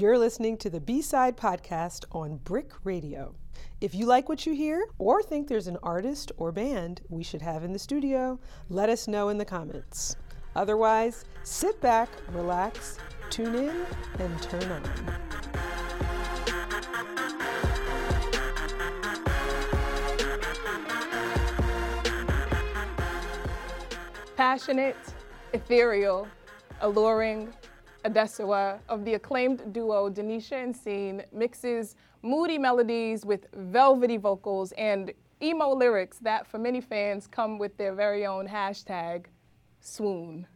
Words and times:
You're 0.00 0.16
listening 0.16 0.56
to 0.58 0.70
the 0.70 0.80
B 0.80 1.02
Side 1.02 1.36
Podcast 1.36 2.06
on 2.12 2.38
BRIC 2.38 2.72
Radio. 2.84 3.34
If 3.82 3.94
you 3.94 4.06
like 4.06 4.30
what 4.30 4.46
you 4.46 4.54
hear 4.54 4.86
or 4.96 5.22
think 5.22 5.46
there's 5.46 5.66
an 5.66 5.76
artist 5.82 6.32
or 6.38 6.52
band 6.52 7.02
we 7.10 7.22
should 7.22 7.42
have 7.42 7.64
in 7.64 7.74
the 7.74 7.78
studio, 7.78 8.40
let 8.70 8.88
us 8.88 9.06
know 9.06 9.28
in 9.28 9.36
the 9.36 9.44
comments. 9.44 10.16
Otherwise, 10.56 11.26
sit 11.42 11.78
back, 11.82 12.08
relax, 12.32 12.96
tune 13.28 13.54
in, 13.54 13.76
and 14.18 14.42
turn 14.42 14.72
on. 14.72 14.82
Passionate, 24.34 24.96
ethereal, 25.52 26.26
alluring, 26.80 27.52
Adesewa 28.04 28.78
of 28.88 29.04
the 29.04 29.14
acclaimed 29.14 29.72
duo 29.72 30.08
Denitia 30.08 30.62
and 30.62 30.74
Sene 30.74 31.22
mixes 31.32 31.96
moody 32.22 32.58
melodies 32.58 33.26
with 33.26 33.46
velvety 33.54 34.16
vocals 34.16 34.72
and 34.72 35.12
emo 35.42 35.74
lyrics 35.74 36.18
that, 36.18 36.46
for 36.46 36.58
many 36.58 36.80
fans, 36.80 37.26
come 37.26 37.58
with 37.58 37.76
their 37.76 37.94
very 37.94 38.26
own 38.26 38.46
hashtag, 38.46 39.26
swoon. 39.80 40.46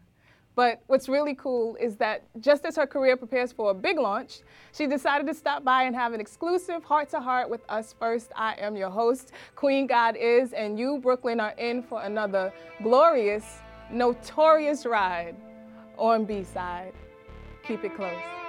But 0.55 0.83
what's 0.87 1.09
really 1.09 1.35
cool 1.35 1.77
is 1.77 1.97
that 1.97 2.23
just 2.41 2.65
as 2.65 2.77
her 2.77 2.87
career 2.87 3.17
prepares 3.17 3.51
for 3.51 3.73
a 3.73 3.75
big 3.75 3.99
launch, 3.99 4.41
she 4.73 4.87
decided 4.87 5.27
to 5.27 5.35
stop 5.35 5.65
by 5.65 5.83
and 5.83 5.97
have 5.97 6.13
an 6.13 6.21
exclusive 6.21 6.85
heart 6.85 7.11
to 7.11 7.21
heart 7.21 7.51
with 7.51 7.63
us 7.69 7.95
first. 7.99 8.31
I 8.37 8.55
am 8.59 8.77
your 8.77 8.91
host, 8.91 9.33
Queen 9.57 9.89
GodIs, 9.89 10.53
and 10.57 10.79
you, 10.79 10.99
Brooklyn, 10.99 11.41
are 11.41 11.55
in 11.59 11.83
for 11.83 12.03
another 12.03 12.53
glorious, 12.83 13.59
notorious 13.91 14.87
ride 14.87 15.35
on 15.99 16.25
B 16.25 16.45
side. 16.45 16.93
Keep 17.67 17.83
it 17.85 17.97
close. 17.97 18.44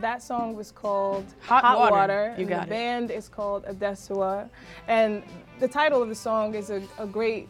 That 0.00 0.22
song 0.22 0.54
was 0.54 0.70
called 0.70 1.24
Hot 1.40 1.90
Water. 1.90 2.34
You 2.36 2.42
and 2.42 2.48
got 2.48 2.60
the 2.60 2.66
it. 2.66 2.70
band 2.70 3.10
is 3.10 3.28
called 3.28 3.64
Adesewa. 3.64 4.48
And 4.86 5.22
the 5.60 5.68
title 5.68 6.02
of 6.02 6.08
the 6.08 6.14
song 6.14 6.54
is 6.54 6.70
a, 6.70 6.82
a 6.98 7.06
great 7.06 7.48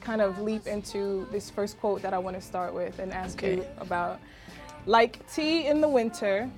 kind 0.00 0.20
of 0.20 0.40
leap 0.40 0.66
into 0.66 1.26
this 1.32 1.50
first 1.50 1.80
quote 1.80 2.02
that 2.02 2.14
I 2.14 2.18
want 2.18 2.36
to 2.36 2.42
start 2.42 2.74
with 2.74 2.98
and 2.98 3.12
ask 3.12 3.42
you 3.42 3.66
about. 3.78 4.20
Like 4.86 5.28
tea 5.32 5.66
in 5.66 5.80
the 5.80 5.88
winter, 5.88 6.48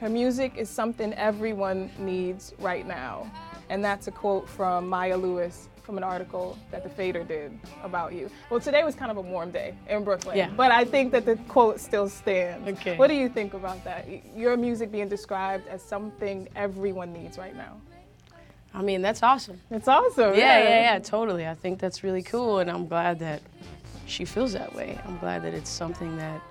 her 0.00 0.08
music 0.08 0.52
is 0.56 0.68
something 0.68 1.14
everyone 1.14 1.90
needs 1.98 2.54
right 2.58 2.86
now. 2.86 3.30
And 3.70 3.84
that's 3.84 4.08
a 4.08 4.10
quote 4.10 4.48
from 4.48 4.88
Maya 4.88 5.16
Lewis 5.16 5.68
from 5.88 5.96
an 5.96 6.04
article 6.04 6.58
that 6.70 6.82
the 6.82 6.88
Fader 6.90 7.24
did 7.24 7.58
about 7.82 8.12
you. 8.12 8.30
Well, 8.50 8.60
today 8.60 8.84
was 8.84 8.94
kind 8.94 9.10
of 9.10 9.16
a 9.16 9.22
warm 9.22 9.50
day 9.50 9.72
in 9.88 10.04
Brooklyn, 10.04 10.36
Yeah. 10.36 10.50
but 10.54 10.70
I 10.70 10.84
think 10.84 11.12
that 11.12 11.24
the 11.24 11.36
quote 11.48 11.80
still 11.80 12.10
stands. 12.10 12.68
Okay. 12.68 12.98
What 12.98 13.06
do 13.06 13.14
you 13.14 13.30
think 13.30 13.54
about 13.54 13.82
that? 13.84 14.06
Your 14.36 14.58
music 14.58 14.92
being 14.92 15.08
described 15.08 15.66
as 15.66 15.80
something 15.80 16.46
everyone 16.54 17.14
needs 17.14 17.38
right 17.38 17.56
now. 17.56 17.80
I 18.74 18.82
mean, 18.82 19.00
that's 19.00 19.22
awesome. 19.22 19.58
It's 19.70 19.88
awesome. 19.88 20.34
Yeah, 20.34 20.58
yeah, 20.58 20.80
yeah, 20.92 20.98
totally. 20.98 21.46
I 21.46 21.54
think 21.54 21.78
that's 21.78 22.04
really 22.04 22.22
cool, 22.22 22.58
and 22.58 22.70
I'm 22.70 22.86
glad 22.86 23.18
that 23.20 23.40
she 24.04 24.26
feels 24.26 24.52
that 24.52 24.74
way. 24.74 24.98
I'm 25.06 25.16
glad 25.16 25.42
that 25.44 25.54
it's 25.54 25.70
something 25.70 26.18
that 26.18 26.42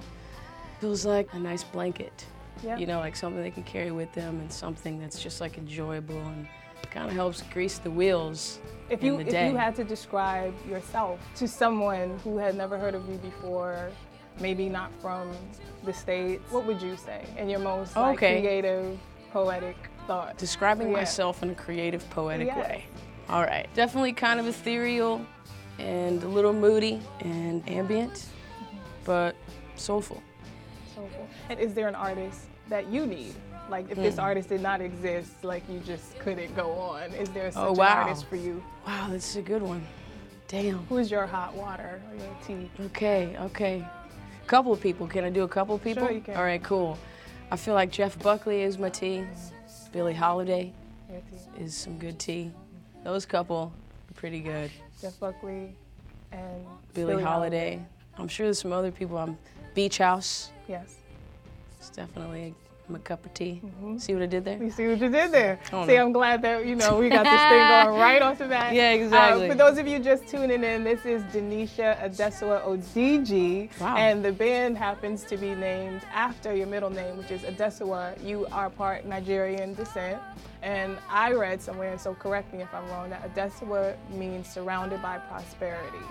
feels 0.82 1.06
like 1.06 1.32
a 1.34 1.38
nice 1.40 1.64
blanket. 1.64 2.26
Yeah. 2.64 2.76
You 2.78 2.88
know, 2.88 2.98
like 2.98 3.16
something 3.16 3.44
they 3.44 3.52
can 3.52 3.62
carry 3.66 3.92
with 3.92 4.12
them, 4.14 4.40
and 4.40 4.52
something 4.52 4.98
that's 5.00 5.22
just 5.22 5.42
like 5.42 5.60
enjoyable 5.60 6.18
and 6.18 6.48
kind 6.92 7.10
of 7.10 7.16
helps 7.16 7.42
grease 7.54 7.78
the 7.78 7.92
wheels 7.92 8.60
If 8.90 9.02
in 9.02 9.06
you 9.06 9.20
if 9.20 9.28
you 9.28 9.56
had 9.56 9.76
to 9.76 9.84
describe 9.84 10.54
yourself 10.70 11.20
to 11.36 11.48
someone 11.48 12.18
who 12.24 12.38
had 12.38 12.56
never 12.56 12.78
heard 12.78 12.96
of 12.96 13.08
you 13.10 13.18
before, 13.18 13.90
maybe 14.40 14.70
not 14.70 14.92
from 15.02 15.32
the 15.84 15.94
states, 15.94 16.44
what 16.52 16.66
would 16.66 16.82
you 16.82 16.96
say 16.96 17.26
in 17.38 17.50
your 17.50 17.60
most 17.60 17.96
like, 17.96 18.18
Okay. 18.18 18.42
creative, 18.42 18.98
poetic 19.32 19.76
thought? 20.08 20.38
Describing 20.38 20.88
Yeah. 20.88 20.98
myself 20.98 21.44
in 21.44 21.50
a 21.50 21.56
creative, 21.56 22.08
poetic 22.10 22.48
Yes. 22.48 22.58
way. 22.58 22.86
All 23.30 23.44
right. 23.44 23.68
Definitely 23.74 24.14
kind 24.14 24.40
of 24.40 24.48
ethereal 24.48 25.22
and 25.80 26.24
a 26.24 26.28
little 26.28 26.54
moody 26.54 27.02
and 27.20 27.68
ambient, 27.70 28.14
mm-hmm. 28.14 28.78
but 29.04 29.36
soulful. 29.76 30.24
Soulful. 30.96 31.28
And 31.50 31.60
is 31.60 31.74
there 31.74 31.88
an 31.88 31.96
artist 31.96 32.46
that 32.70 32.88
you 32.88 33.06
need? 33.06 33.36
Like 33.70 33.90
if 33.92 33.98
this 33.98 34.16
Hmm. 34.16 34.22
artist 34.22 34.50
did 34.50 34.62
not 34.62 34.82
exist, 34.82 35.44
like 35.44 35.64
you 35.70 35.80
just 35.80 36.18
couldn't 36.20 36.56
go 36.56 36.72
on. 36.74 37.12
Is 37.14 37.30
there 37.30 37.52
such 37.52 37.62
Oh, 37.64 37.74
an 37.74 37.80
artist 37.82 38.26
for 38.26 38.36
you? 38.38 38.64
Wow, 38.86 39.08
that's 39.12 39.36
a 39.36 39.42
good 39.42 39.62
one. 39.62 39.86
Damn. 40.48 40.78
Who 40.88 40.98
is 40.98 41.12
your 41.12 41.26
hot 41.28 41.54
water 41.54 42.02
or 42.10 42.16
your 42.16 42.36
tea? 42.46 42.70
Okay, 42.86 43.36
okay. 43.42 43.86
Couple 44.48 44.72
of 44.72 44.80
people. 44.80 45.06
Can 45.08 45.26
I 45.26 45.30
do 45.30 45.44
a 45.44 45.48
couple 45.48 45.76
of 45.76 45.84
people? 45.84 46.06
Sure 46.06 46.14
you 46.16 46.22
can. 46.22 46.38
All 46.38 46.44
right, 46.44 46.64
cool. 46.64 46.98
I 47.52 47.58
feel 47.58 47.74
like 47.74 47.92
Jeff 47.92 48.18
Buckley 48.20 48.62
is 48.62 48.78
my 48.78 48.90
tea. 48.90 49.26
Billie 49.92 50.14
Holiday 50.14 50.72
is 51.60 51.76
some 51.76 51.98
good 51.98 52.18
tea. 52.20 52.52
Those 53.04 53.26
couple 53.26 53.74
are 54.10 54.14
pretty 54.14 54.40
good. 54.40 54.72
Jeff 55.02 55.20
Buckley 55.20 55.76
and 56.32 56.66
Billie, 56.94 57.22
Holiday. 57.22 57.86
I'm 58.18 58.28
sure 58.30 58.46
there's 58.48 58.60
some 58.60 58.72
other 58.72 58.92
people. 58.92 59.18
I'm 59.18 59.38
Beach 59.74 59.98
House. 59.98 60.52
Yes. 60.68 60.96
It's 61.80 61.90
definitely 61.90 62.56
my 62.90 63.00
cup 63.00 63.26
of 63.26 63.34
tea. 63.34 63.62
See 63.98 64.14
what 64.14 64.24
I 64.24 64.28
did 64.28 64.46
there? 64.46 64.62
You 64.64 64.72
see 64.72 64.88
what 64.88 65.00
you 65.00 65.10
did 65.10 65.32
there. 65.32 65.60
Oh, 65.74 65.86
see, 65.86 65.96
no. 65.96 66.06
I'm 66.06 66.12
glad 66.14 66.42
that 66.44 66.66
you 66.66 66.76
know 66.76 66.98
we 66.98 67.10
got 67.10 67.24
this 67.24 67.34
thing 67.34 67.68
going 67.86 68.00
right 68.00 68.22
off 68.22 68.38
the 68.38 68.46
bat. 68.48 68.74
Yeah, 68.74 68.92
Uh, 68.92 68.96
exactly. 68.96 69.50
for 69.50 69.56
those 69.56 69.78
of 69.78 69.88
you 69.88 70.00
just 70.00 70.28
tuning 70.28 70.64
in, 70.64 70.84
this 70.84 71.06
is 71.06 71.22
Denitia 71.34 72.00
Adesewa 72.02 72.64
Odigie, 72.66 73.70
Wow. 73.80 73.98
and 73.98 74.24
the 74.24 74.32
band 74.32 74.78
happens 74.78 75.24
to 75.26 75.38
be 75.38 75.54
named 75.56 76.02
after 76.14 76.56
your 76.56 76.68
middle 76.68 76.90
name, 76.90 77.18
which 77.18 77.32
is 77.32 77.42
Adesewa. 77.42 78.22
You 78.24 78.48
are 78.52 78.70
part 78.70 79.06
Nigerian 79.06 79.74
descent, 79.74 80.20
and 80.62 80.98
I 81.10 81.34
read 81.34 81.62
somewhere, 81.62 81.98
so 81.98 82.14
correct 82.16 82.54
me 82.54 82.62
if 82.62 82.74
I'm 82.74 82.88
wrong, 82.90 83.10
that 83.10 83.34
Adesewa 83.36 83.96
means 84.12 84.48
surrounded 84.48 85.02
by 85.02 85.18
prosperity. 85.18 86.06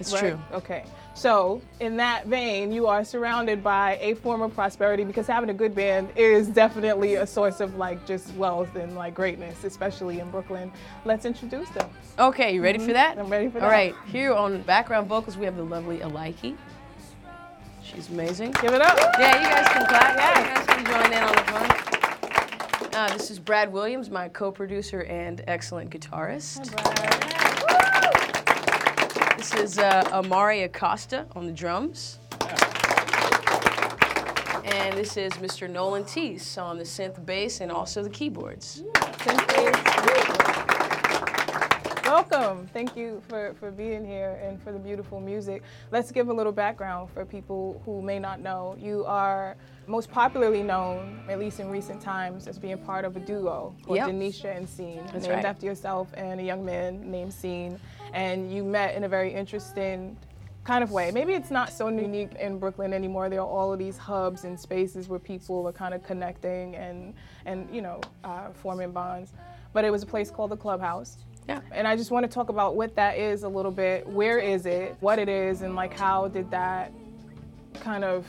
It's 0.00 0.12
Right? 0.12 0.20
true. 0.20 0.38
Okay. 0.52 0.84
So, 1.14 1.60
in 1.80 1.96
that 1.96 2.26
vein, 2.26 2.70
you 2.70 2.86
are 2.86 3.02
surrounded 3.04 3.64
by 3.64 3.98
a 4.00 4.14
form 4.14 4.40
of 4.40 4.54
prosperity 4.54 5.02
because 5.02 5.26
having 5.26 5.50
a 5.50 5.54
good 5.54 5.74
band 5.74 6.10
is 6.14 6.46
definitely 6.46 7.16
a 7.16 7.26
source 7.26 7.58
of 7.58 7.74
like 7.74 8.06
just 8.06 8.32
wealth 8.34 8.76
and 8.76 8.94
like 8.94 9.14
greatness, 9.14 9.64
especially 9.64 10.20
in 10.20 10.30
Brooklyn. 10.30 10.70
Let's 11.04 11.24
introduce 11.24 11.68
them. 11.70 11.90
Okay, 12.20 12.54
you 12.54 12.62
ready 12.62 12.78
for 12.78 12.92
that? 12.92 13.12
Mm-hmm. 13.16 13.20
I'm 13.24 13.30
ready 13.32 13.48
for 13.48 13.58
All 13.58 13.68
that. 13.68 13.74
right, 13.74 13.94
here 14.06 14.32
on 14.32 14.62
background 14.62 15.08
vocals, 15.08 15.36
we 15.36 15.44
have 15.44 15.56
the 15.56 15.64
lovely 15.64 15.98
Alaiki. 15.98 16.56
She's 17.82 18.08
amazing. 18.10 18.52
Give 18.62 18.74
it 18.74 18.80
up. 18.82 18.96
Yeah, 19.18 19.42
you 19.42 19.48
guys 19.48 19.68
can 19.72 19.86
clap. 19.86 20.16
Yeah, 20.16 20.38
you 20.38 20.54
guys 20.54 20.66
can 20.66 20.84
join 20.86 21.12
in 21.12 21.22
on 21.24 21.34
the 21.34 21.42
fun. 21.50 22.94
Uh, 22.94 23.12
this 23.16 23.30
is 23.30 23.38
Brad 23.40 23.72
Williams, 23.72 24.08
my 24.10 24.28
co-producer 24.28 25.02
and 25.04 25.42
excellent 25.48 25.90
guitarist. 25.90 26.68
This 29.38 29.54
is 29.54 29.78
uh, 29.78 30.02
Amari 30.10 30.64
Acosta 30.64 31.24
on 31.36 31.46
the 31.46 31.52
drums. 31.52 32.18
And 34.64 34.98
this 34.98 35.16
is 35.16 35.32
Mr. 35.34 35.70
Nolan 35.70 36.02
Teese 36.02 36.60
on 36.60 36.76
the 36.76 36.82
synth 36.82 37.24
bass 37.24 37.60
and 37.60 37.70
also 37.70 38.02
the 38.02 38.10
keyboards. 38.10 38.82
Welcome. 42.08 42.66
Thank 42.68 42.96
you 42.96 43.20
for, 43.28 43.54
for 43.60 43.70
being 43.70 44.02
here 44.02 44.40
and 44.42 44.58
for 44.62 44.72
the 44.72 44.78
beautiful 44.78 45.20
music. 45.20 45.62
Let's 45.90 46.10
give 46.10 46.30
a 46.30 46.32
little 46.32 46.52
background 46.52 47.10
for 47.10 47.26
people 47.26 47.82
who 47.84 48.00
may 48.00 48.18
not 48.18 48.40
know. 48.40 48.74
You 48.80 49.04
are 49.04 49.56
most 49.86 50.10
popularly 50.10 50.62
known, 50.62 51.20
at 51.28 51.38
least 51.38 51.60
in 51.60 51.68
recent 51.68 52.00
times, 52.00 52.48
as 52.48 52.58
being 52.58 52.78
part 52.78 53.04
of 53.04 53.14
a 53.18 53.20
duo 53.20 53.74
called 53.84 53.98
Yep. 53.98 54.08
Denitia 54.08 54.56
and 54.56 54.66
Sene, 54.66 55.02
That's 55.12 55.24
named 55.24 55.34
right. 55.34 55.44
after 55.44 55.66
yourself 55.66 56.08
and 56.14 56.40
a 56.40 56.42
young 56.42 56.64
man 56.64 57.10
named 57.10 57.30
Sene. 57.34 57.78
And 58.14 58.50
you 58.50 58.64
met 58.64 58.94
in 58.94 59.04
a 59.04 59.08
very 59.08 59.34
interesting 59.34 60.16
kind 60.64 60.82
of 60.82 60.90
way. 60.90 61.10
Maybe 61.10 61.34
it's 61.34 61.50
not 61.50 61.70
so 61.70 61.88
unique 61.88 62.32
in 62.40 62.58
Brooklyn 62.58 62.94
anymore. 62.94 63.28
There 63.28 63.40
are 63.40 63.46
all 63.46 63.70
of 63.70 63.78
these 63.78 63.98
hubs 63.98 64.44
and 64.44 64.58
spaces 64.58 65.10
where 65.10 65.18
people 65.18 65.68
are 65.68 65.72
kind 65.72 65.92
of 65.92 66.02
connecting 66.02 66.74
and, 66.74 67.12
and 67.44 67.68
you 67.70 67.82
know, 67.82 68.00
uh, 68.24 68.48
forming 68.54 68.92
bonds. 68.92 69.34
But 69.74 69.84
it 69.84 69.90
was 69.90 70.02
a 70.02 70.06
place 70.06 70.30
called 70.30 70.50
the 70.50 70.56
Clubhouse. 70.56 71.18
Yeah. 71.48 71.60
And 71.72 71.88
I 71.88 71.96
just 71.96 72.10
want 72.10 72.24
to 72.24 72.28
talk 72.30 72.50
about 72.50 72.76
what 72.76 72.94
that 72.96 73.16
is 73.16 73.42
a 73.42 73.48
little 73.48 73.70
bit. 73.70 74.06
Where 74.06 74.38
is 74.38 74.66
it? 74.66 74.96
What 75.00 75.18
it 75.18 75.28
is, 75.28 75.62
and 75.62 75.74
like 75.74 75.98
how 75.98 76.28
did 76.28 76.50
that 76.50 76.92
kind 77.80 78.04
of 78.04 78.26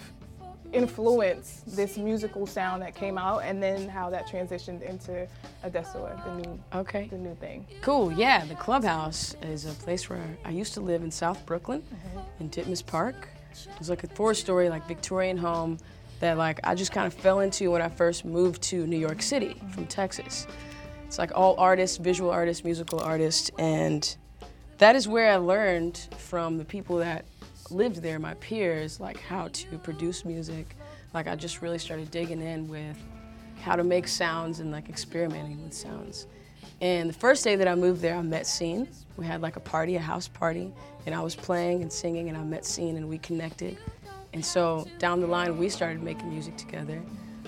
influence 0.71 1.63
this 1.67 1.97
musical 1.97 2.45
sound 2.45 2.81
that 2.81 2.95
came 2.95 3.17
out, 3.17 3.39
and 3.39 3.61
then 3.61 3.89
how 3.89 4.09
that 4.09 4.27
transitioned 4.27 4.81
into 4.83 5.27
Adesewa, 5.65 6.23
the 6.23 6.35
new, 6.35 6.59
Okay. 6.73 7.07
the 7.07 7.17
new 7.17 7.35
thing. 7.35 7.65
Cool. 7.81 8.11
Yeah, 8.11 8.45
the 8.45 8.55
clubhouse 8.55 9.35
is 9.41 9.65
a 9.65 9.73
place 9.73 10.09
where 10.09 10.23
I 10.45 10.51
used 10.51 10.73
to 10.75 10.81
live 10.81 11.01
in 11.03 11.11
South 11.11 11.43
Brooklyn, 11.45 11.81
mm-hmm. 11.81 12.19
in 12.39 12.49
Ditmas 12.49 12.85
Park. 12.85 13.27
It 13.51 13.79
was 13.79 13.89
like 13.89 14.03
a 14.03 14.07
four-story, 14.07 14.69
like 14.69 14.87
Victorian 14.87 15.37
home 15.37 15.77
that 16.19 16.37
like 16.37 16.59
I 16.63 16.75
just 16.75 16.91
kind 16.91 17.07
of 17.07 17.13
fell 17.13 17.39
into 17.39 17.71
when 17.71 17.81
I 17.81 17.89
first 17.89 18.23
moved 18.23 18.61
to 18.63 18.85
New 18.85 18.97
York 18.97 19.21
City 19.21 19.55
from 19.55 19.83
mm-hmm. 19.83 19.85
Texas. 19.85 20.47
It's 21.09 21.17
like 21.17 21.31
all 21.33 21.55
artists, 21.57 21.97
visual 21.97 22.29
artists, 22.29 22.63
musical 22.63 22.99
artists, 22.99 23.49
and 23.57 24.15
that 24.77 24.95
is 24.95 25.07
where 25.07 25.31
I 25.31 25.37
learned 25.37 25.97
from 26.19 26.59
the 26.59 26.63
people 26.63 26.97
that 26.97 27.25
lived 27.71 28.03
there, 28.03 28.19
my 28.19 28.35
peers, 28.35 28.99
like 28.99 29.19
how 29.19 29.47
to 29.47 29.79
produce 29.79 30.23
music. 30.23 30.75
Like 31.11 31.27
I 31.27 31.35
just 31.35 31.63
really 31.63 31.79
started 31.79 32.11
digging 32.11 32.43
in 32.43 32.67
with 32.67 32.95
how 33.59 33.75
to 33.75 33.83
make 33.83 34.07
sounds 34.07 34.59
and 34.59 34.71
like 34.71 34.87
experimenting 34.87 35.63
with 35.63 35.73
sounds. 35.73 36.27
And 36.79 37.09
the 37.09 37.13
first 37.13 37.43
day 37.43 37.55
that 37.55 37.67
I 37.67 37.73
moved 37.73 38.03
there, 38.03 38.15
I 38.15 38.21
met 38.21 38.45
Sene. 38.45 38.87
We 39.17 39.25
had 39.25 39.41
like 39.41 39.55
a 39.55 39.61
party, 39.61 39.95
a 39.95 39.99
house 39.99 40.27
party, 40.27 40.71
and 41.07 41.15
I 41.15 41.21
was 41.21 41.35
playing 41.35 41.81
and 41.81 41.91
singing, 41.91 42.29
and 42.29 42.37
I 42.37 42.43
met 42.43 42.65
Sene, 42.65 42.97
and 42.97 43.09
we 43.09 43.17
connected. 43.17 43.79
And 44.33 44.45
so 44.45 44.87
down 44.99 45.21
the 45.21 45.27
line, 45.27 45.57
we 45.57 45.69
started 45.69 46.03
making 46.03 46.29
music 46.29 46.55
together. 46.55 47.01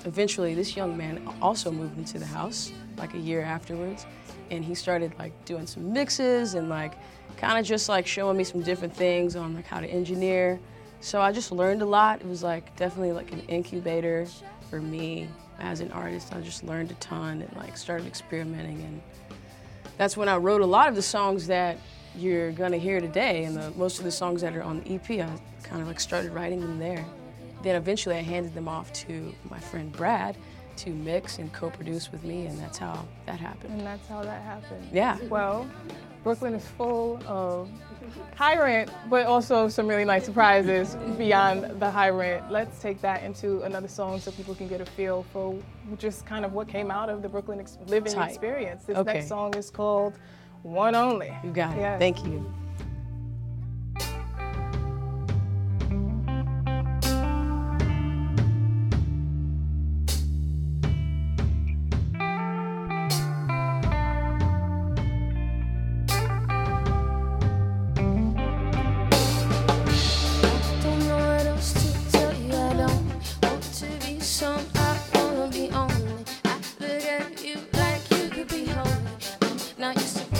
Eventually, 0.04 0.56
this 0.56 0.75
young 0.75 0.98
man 0.98 1.30
also 1.44 1.72
moved 1.72 2.00
into 2.00 2.18
the 2.18 2.25
house 2.25 2.72
like 2.98 3.14
a 3.14 3.20
year 3.20 3.42
afterwards, 3.42 4.06
and 4.50 4.64
he 4.64 4.76
started 4.76 5.14
like 5.18 5.34
doing 5.46 5.68
some 5.68 5.92
mixes 5.92 6.54
and 6.54 6.70
like 6.70 6.94
kind 7.38 7.58
of 7.58 7.66
just 7.66 7.90
like 7.90 8.06
showing 8.06 8.38
me 8.38 8.44
some 8.44 8.62
different 8.62 8.96
things 8.96 9.36
on 9.36 9.56
like 9.56 9.66
how 9.66 9.80
to 9.80 9.88
engineer. 9.88 10.60
So 11.00 11.20
I 11.20 11.32
just 11.32 11.52
learned 11.52 11.82
a 11.82 11.86
lot. 11.86 12.22
It 12.22 12.28
was 12.28 12.44
like 12.44 12.76
definitely 12.76 13.12
like 13.12 13.32
an 13.32 13.42
incubator 13.42 14.28
for 14.70 14.82
me 14.82 15.28
as 15.60 15.80
an 15.80 15.92
artist. 15.92 16.34
I 16.34 16.42
just 16.42 16.64
learned 16.64 16.92
a 16.92 16.96
ton 16.96 17.42
and 17.42 17.56
like 17.58 17.78
started 17.78 18.08
experimenting 18.08 18.82
and 18.82 19.02
that's 19.98 20.18
when 20.18 20.30
I 20.30 20.38
wrote 20.38 20.62
a 20.62 20.66
lot 20.66 20.90
of 20.90 20.96
the 20.96 21.02
songs 21.02 21.48
that 21.48 21.78
you're 22.16 22.52
gonna 22.52 22.78
hear 22.78 23.00
today 23.00 23.44
and 23.46 23.56
the, 23.56 23.72
most 23.72 24.00
of 24.00 24.04
the 24.04 24.12
songs 24.12 24.42
that 24.42 24.56
are 24.56 24.64
on 24.64 24.82
the 24.82 24.96
EP 24.96 25.10
I 25.12 25.30
kind 25.64 25.82
of 25.82 25.88
like 25.88 26.00
started 26.00 26.32
writing 26.32 26.60
them 26.60 26.80
there. 26.80 27.06
Then 27.64 27.76
eventually 27.76 28.16
I 28.16 28.22
handed 28.22 28.54
them 28.54 28.68
off 28.68 28.92
to 28.94 29.34
my 29.50 29.60
friend 29.60 29.92
Brad 29.92 30.38
to 30.78 30.90
mix 30.92 31.38
and 31.40 31.52
co-produce 31.54 32.12
with 32.12 32.24
me 32.24 32.46
and 32.46 32.58
that's 32.60 32.78
how 32.78 33.06
that 33.26 33.40
happened. 33.40 33.74
And 33.74 33.86
that's 33.86 34.08
how 34.08 34.24
that 34.24 34.42
happened. 34.44 34.88
Yeah. 34.92 35.18
Well, 35.30 35.70
Brooklyn 36.24 36.54
is 36.54 36.68
full 36.78 37.20
of 37.28 37.68
high 38.36 38.58
rent, 38.62 38.92
but 39.10 39.26
also 39.26 39.68
some 39.68 39.88
really 39.88 40.06
nice 40.06 40.26
surprises 40.26 40.96
beyond 41.18 41.80
the 41.80 41.90
high 41.90 42.10
rent. 42.10 42.52
Let's 42.52 42.80
take 42.80 43.02
that 43.02 43.24
into 43.24 43.62
another 43.64 43.88
song 43.88 44.20
so 44.20 44.32
people 44.32 44.54
can 44.54 44.68
get 44.68 44.82
a 44.82 44.86
feel 44.86 45.26
for 45.34 45.58
just 45.98 46.26
kind 46.26 46.46
of 46.46 46.54
what 46.54 46.68
came 46.68 46.92
out 46.92 47.10
of 47.10 47.22
the 47.22 47.30
Brooklyn 47.30 47.60
ex- 47.60 47.78
living 47.88 48.14
Tight. 48.14 48.30
experience. 48.30 48.86
This 48.86 48.98
Okay. 48.98 49.14
next 49.14 49.30
song 49.30 49.56
is 49.56 49.70
called 49.72 50.14
One 50.62 50.94
Only. 50.94 51.36
You 51.44 51.52
got 51.52 51.76
it. 51.76 51.82
Yes. 51.82 52.00
Thank 52.00 52.24
you. 52.26 52.46
Not 79.94 80.02
used 80.02 80.18
to 80.20 80.31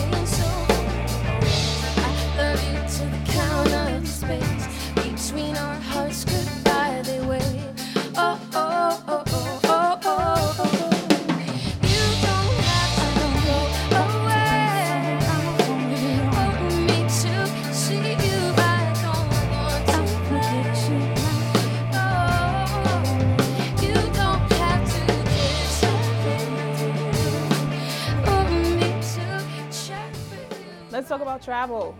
about 31.32 31.42
travel. 31.42 31.94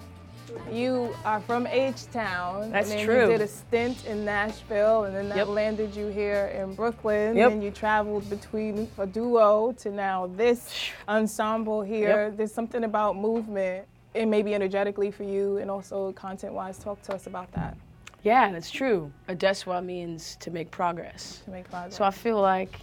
You 0.70 1.14
are 1.24 1.40
from 1.40 1.66
H 1.66 2.10
Town. 2.12 2.70
That's 2.70 2.90
and 2.90 2.98
then 2.98 3.06
true. 3.06 3.22
You 3.22 3.38
did 3.38 3.40
a 3.40 3.48
stint 3.48 4.04
in 4.04 4.26
Nashville, 4.26 5.04
and 5.04 5.16
then 5.16 5.30
that 5.30 5.38
Yep. 5.38 5.46
landed 5.48 5.96
you 5.96 6.08
here 6.08 6.52
in 6.54 6.74
Brooklyn. 6.74 7.36
Yep. 7.36 7.52
And 7.52 7.64
you 7.64 7.70
traveled 7.70 8.28
between 8.28 8.90
a 8.98 9.06
duo 9.06 9.72
to 9.78 9.90
now 9.90 10.26
this 10.26 10.68
ensemble 11.08 11.80
here. 11.80 12.24
Yep. 12.26 12.36
There's 12.36 12.52
something 12.52 12.84
about 12.84 13.16
movement, 13.16 13.86
and 14.14 14.30
maybe 14.30 14.54
energetically 14.54 15.10
for 15.10 15.24
you, 15.24 15.56
and 15.56 15.70
also 15.70 16.12
content-wise. 16.12 16.78
Talk 16.78 17.00
to 17.02 17.14
us 17.14 17.26
about 17.26 17.50
that 17.52 17.74
Yeah, 18.22 18.52
that's 18.52 18.70
true. 18.70 19.10
Adesewa 19.28 19.82
means 19.82 20.36
to 20.40 20.50
make 20.50 20.70
progress. 20.70 21.40
to 21.46 21.50
make 21.50 21.70
progress. 21.70 21.96
So 21.96 22.04
I 22.04 22.10
feel 22.10 22.38
like 22.40 22.78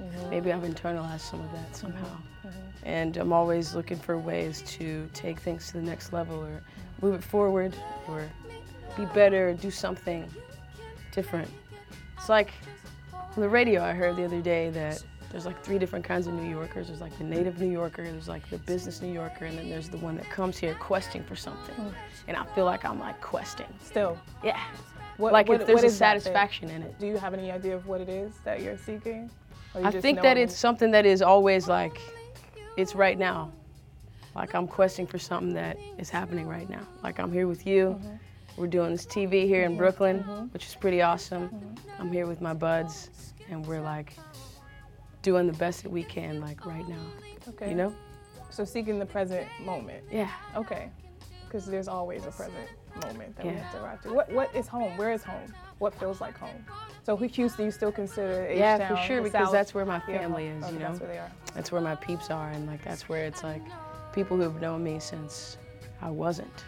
Mm-hmm. 0.00 0.30
maybe 0.30 0.52
I've 0.52 0.62
internalized 0.62 1.20
some 1.20 1.40
of 1.40 1.52
that 1.52 1.76
somehow. 1.76 2.04
Mm-hmm. 2.04 2.48
Mm-hmm. 2.48 2.58
And 2.82 3.16
I'm 3.16 3.32
always 3.32 3.74
looking 3.74 3.96
for 3.98 4.18
ways 4.18 4.62
to 4.78 5.08
take 5.14 5.38
things 5.40 5.68
to 5.68 5.74
the 5.74 5.82
next 5.82 6.12
level 6.12 6.36
or 6.44 6.62
move 7.00 7.14
it 7.14 7.22
forward 7.24 7.74
or 8.08 8.28
be 8.96 9.04
better 9.06 9.50
or 9.50 9.54
do 9.54 9.70
something 9.70 10.28
different. 11.12 11.48
It's 12.18 12.28
like 12.28 12.50
on 13.12 13.40
the 13.40 13.48
radio 13.48 13.82
I 13.82 13.92
heard 13.92 14.16
the 14.16 14.24
other 14.24 14.40
day 14.40 14.70
that 14.70 15.02
there's 15.30 15.46
like 15.46 15.62
three 15.64 15.78
different 15.78 16.04
kinds 16.04 16.26
of 16.26 16.34
New 16.34 16.48
Yorkers. 16.48 16.88
There's 16.88 17.00
like 17.00 17.16
the 17.18 17.24
native 17.24 17.60
New 17.60 17.70
Yorker, 17.70 18.04
there's 18.04 18.28
like 18.28 18.48
the 18.50 18.58
business 18.58 19.00
New 19.02 19.12
Yorker, 19.12 19.46
and 19.46 19.58
then 19.58 19.68
there's 19.68 19.88
the 19.88 19.96
one 19.98 20.16
that 20.16 20.28
comes 20.30 20.58
here 20.58 20.74
questing 20.74 21.24
for 21.24 21.34
something. 21.36 21.74
Mm. 21.76 21.92
And 22.28 22.36
I 22.36 22.44
feel 22.54 22.64
like 22.64 22.84
I'm 22.84 23.00
like 23.00 23.20
questing. 23.20 23.66
Still, 23.82 24.16
Yeah. 24.44 24.60
what, 25.16 25.32
like 25.32 25.48
what- 25.48 25.60
if 25.60 25.66
there's 25.66 25.76
what 25.76 25.84
a 25.84 25.86
is 25.88 25.98
that 25.98 26.12
thing? 26.14 26.20
satisfaction 26.20 26.70
in 26.70 26.82
it. 26.82 26.98
Do 27.00 27.06
you 27.06 27.16
have 27.16 27.34
any 27.34 27.50
idea 27.50 27.74
of 27.74 27.86
what 27.88 28.00
it 28.00 28.08
is 28.08 28.34
that 28.44 28.60
you're 28.62 28.78
seeking? 28.78 29.28
I 29.74 29.90
think 29.90 30.22
that 30.22 30.36
it's 30.36 30.56
something 30.56 30.90
that 30.92 31.04
is 31.06 31.22
always 31.22 31.68
like, 31.68 32.00
it's 32.76 32.94
right 32.94 33.18
now. 33.18 33.52
Like 34.34 34.54
I'm 34.54 34.66
questing 34.66 35.06
for 35.06 35.18
something 35.18 35.54
that 35.54 35.78
is 35.98 36.10
happening 36.10 36.46
right 36.48 36.68
now. 36.68 36.86
Like 37.02 37.18
I'm 37.18 37.32
here 37.32 37.46
with 37.46 37.66
you. 37.66 37.98
Mm-hmm. 37.98 38.14
We're 38.56 38.66
doing 38.68 38.92
this 38.92 39.06
TV 39.06 39.46
here 39.46 39.64
in 39.64 39.76
Brooklyn, 39.76 40.20
which 40.52 40.66
is 40.66 40.74
pretty 40.76 41.02
awesome. 41.02 41.48
Mm-hmm. 41.48 42.00
I'm 42.02 42.12
here 42.12 42.26
with 42.26 42.40
my 42.40 42.54
buds, 42.54 43.10
and 43.50 43.66
we're 43.66 43.80
like 43.80 44.14
doing 45.22 45.46
the 45.46 45.52
best 45.54 45.82
that 45.82 45.90
we 45.90 46.04
can, 46.04 46.40
like 46.40 46.64
right 46.64 46.86
now. 46.88 47.02
Okay. 47.48 47.70
You 47.70 47.74
know? 47.74 47.94
So 48.50 48.64
seeking 48.64 48.98
the 49.00 49.06
present 49.06 49.48
moment. 49.60 50.04
Yeah. 50.10 50.30
Okay. 50.54 50.90
Because 51.46 51.66
there's 51.66 51.88
always 51.88 52.26
a 52.26 52.30
present 52.30 52.68
moment 53.04 53.36
that 53.36 53.46
we 53.46 53.52
Yeah. 53.52 53.58
have 53.58 53.72
to 53.72 53.82
arrive 53.84 54.02
to. 54.02 54.12
What 54.12 54.30
What 54.32 54.54
is 54.54 54.68
home? 54.68 54.96
Where 54.96 55.12
is 55.12 55.24
home? 55.24 55.52
What 55.78 55.94
feels 55.94 56.20
like 56.20 56.36
home? 56.38 56.64
So 57.04 57.16
who 57.16 57.26
Houston 57.26 57.66
you 57.66 57.70
still 57.70 57.92
consider 57.92 58.46
H-Town? 58.46 58.58
Yeah, 58.58 58.88
for 58.88 58.96
sure, 58.96 59.22
because 59.22 59.46
South? 59.46 59.52
that's 59.52 59.74
where 59.74 59.84
my 59.84 60.00
Yeah, 60.08 60.20
family 60.20 60.46
is, 60.46 60.64
okay, 60.64 60.72
you 60.72 60.78
know? 60.78 60.88
That's 60.88 61.00
where 61.00 61.08
they 61.08 61.18
are. 61.18 61.30
That's 61.54 61.72
where 61.72 61.80
my 61.80 61.94
peeps 61.96 62.30
are, 62.30 62.50
and 62.50 62.66
like 62.66 62.82
that's 62.82 63.08
where 63.08 63.24
it's 63.24 63.42
like 63.42 63.62
people 64.12 64.36
who've 64.36 64.60
known 64.60 64.82
me 64.82 64.98
since 65.00 65.58
I 66.00 66.10
wasn't. 66.10 66.64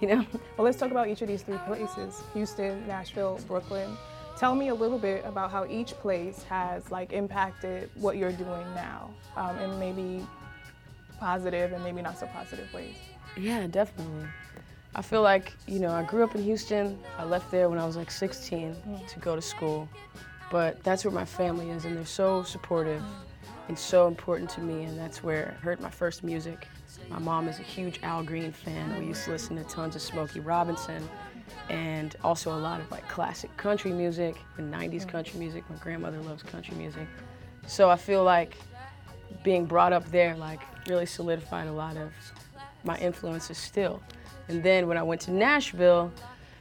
You 0.00 0.08
know? 0.08 0.26
Well, 0.56 0.64
let's 0.64 0.78
talk 0.78 0.90
about 0.90 1.08
each 1.08 1.22
of 1.22 1.28
these 1.28 1.42
three 1.42 1.58
places: 1.66 2.22
Houston, 2.34 2.86
Nashville, 2.86 3.40
Brooklyn. 3.46 3.96
Tell 4.38 4.54
me 4.54 4.68
a 4.68 4.74
little 4.74 4.98
bit 4.98 5.24
about 5.24 5.50
how 5.50 5.66
each 5.66 5.92
place 5.92 6.42
has 6.44 6.90
like 6.90 7.12
impacted 7.12 7.90
what 7.94 8.16
you're 8.16 8.32
doing 8.32 8.66
now, 8.74 9.10
um, 9.36 9.56
and 9.58 9.78
maybe 9.80 10.26
positive 11.18 11.72
and 11.72 11.82
maybe 11.82 12.02
not 12.02 12.18
so 12.18 12.26
positive 12.26 12.72
ways. 12.72 12.94
Yeah, 13.38 13.66
definitely. 13.66 14.28
I 14.98 15.02
feel 15.02 15.20
like, 15.20 15.52
you 15.66 15.78
know, 15.78 15.90
I 15.90 16.02
grew 16.02 16.24
up 16.24 16.34
in 16.34 16.42
Houston. 16.42 16.98
I 17.18 17.24
left 17.24 17.50
there 17.50 17.68
when 17.68 17.78
I 17.78 17.84
was 17.84 17.98
like 17.98 18.10
16 18.10 18.74
mm. 18.74 19.06
to 19.06 19.18
go 19.20 19.36
to 19.36 19.42
school. 19.42 19.86
But 20.50 20.82
that's 20.82 21.04
where 21.04 21.12
my 21.12 21.26
family 21.26 21.68
is, 21.68 21.84
and 21.84 21.94
they're 21.94 22.06
so 22.06 22.42
supportive 22.44 23.02
mm. 23.02 23.48
and 23.68 23.78
so 23.78 24.08
important 24.08 24.48
to 24.50 24.62
me. 24.62 24.84
And 24.84 24.98
that's 24.98 25.22
where 25.22 25.54
I 25.54 25.62
heard 25.62 25.80
my 25.80 25.90
first 25.90 26.24
music. 26.24 26.66
My 27.10 27.18
mom 27.18 27.46
is 27.46 27.58
a 27.58 27.62
huge 27.62 28.00
Al 28.02 28.22
Green 28.22 28.52
fan. 28.52 28.98
We 28.98 29.08
used 29.08 29.24
to 29.24 29.32
listen 29.32 29.56
to 29.56 29.64
tons 29.64 29.96
of 29.96 30.00
Smokey 30.00 30.40
Robinson 30.40 31.06
and 31.68 32.16
also 32.24 32.56
a 32.56 32.58
lot 32.58 32.80
of 32.80 32.90
like 32.90 33.06
classic 33.06 33.54
country 33.58 33.92
music 33.92 34.34
and 34.56 34.72
90s 34.72 35.02
mm. 35.02 35.08
country 35.08 35.38
music. 35.38 35.68
My 35.68 35.76
grandmother 35.76 36.22
loves 36.22 36.42
country 36.42 36.74
music. 36.74 37.06
So 37.66 37.90
I 37.90 37.96
feel 37.96 38.24
like 38.24 38.56
being 39.44 39.66
brought 39.66 39.92
up 39.92 40.10
there 40.10 40.34
like 40.36 40.60
really 40.88 41.04
solidified 41.04 41.66
a 41.66 41.72
lot 41.72 41.98
of 41.98 42.12
my 42.82 42.96
influences 42.96 43.58
still. 43.58 44.00
And 44.48 44.62
then 44.62 44.86
when 44.88 44.96
I 44.96 45.02
went 45.02 45.20
to 45.22 45.32
Nashville, 45.32 46.12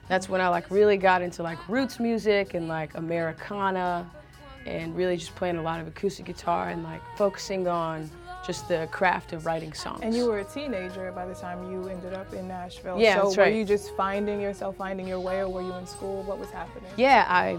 that's 0.08 0.30
when 0.30 0.42
I 0.42 0.48
like 0.50 0.70
really 0.70 0.98
got 0.98 1.22
into 1.22 1.44
like 1.44 1.68
roots 1.68 2.00
music 2.00 2.54
and 2.54 2.68
like 2.68 2.96
Americana 2.96 4.10
and 4.65 4.96
really 4.96 5.18
just 5.18 5.36
playing 5.36 5.58
a 5.58 5.62
lot 5.62 5.80
of 5.80 5.88
acoustic 5.88 6.25
guitar 6.25 6.70
and 6.70 6.84
like 6.84 7.01
focusing 7.18 7.68
on 7.68 8.10
just 8.46 8.68
the 8.68 8.88
craft 8.92 9.34
of 9.34 9.46
writing 9.46 9.74
songs. 9.74 10.01
And 10.04 10.13
you 10.13 10.27
were 10.27 10.39
a 10.39 10.44
teenager 10.44 11.12
by 11.12 11.25
the 11.25 11.34
time 11.34 11.72
you 11.72 11.88
ended 11.88 12.13
up 12.13 12.32
in 12.34 12.48
Nashville. 12.48 13.00
Yeah, 13.00 13.15
so 13.15 13.24
that's 13.24 13.38
were 13.38 13.48
you 13.48 13.65
just 13.65 13.96
finding 13.96 14.39
yourself, 14.39 14.77
finding 14.77 15.08
your 15.08 15.20
way, 15.20 15.39
or 15.39 15.50
were 15.50 15.62
you 15.62 15.74
in 15.74 15.88
school? 15.88 16.22
What 16.24 16.38
was 16.38 16.50
happening? 16.51 16.89
Yeah, 16.96 17.25
I 17.27 17.58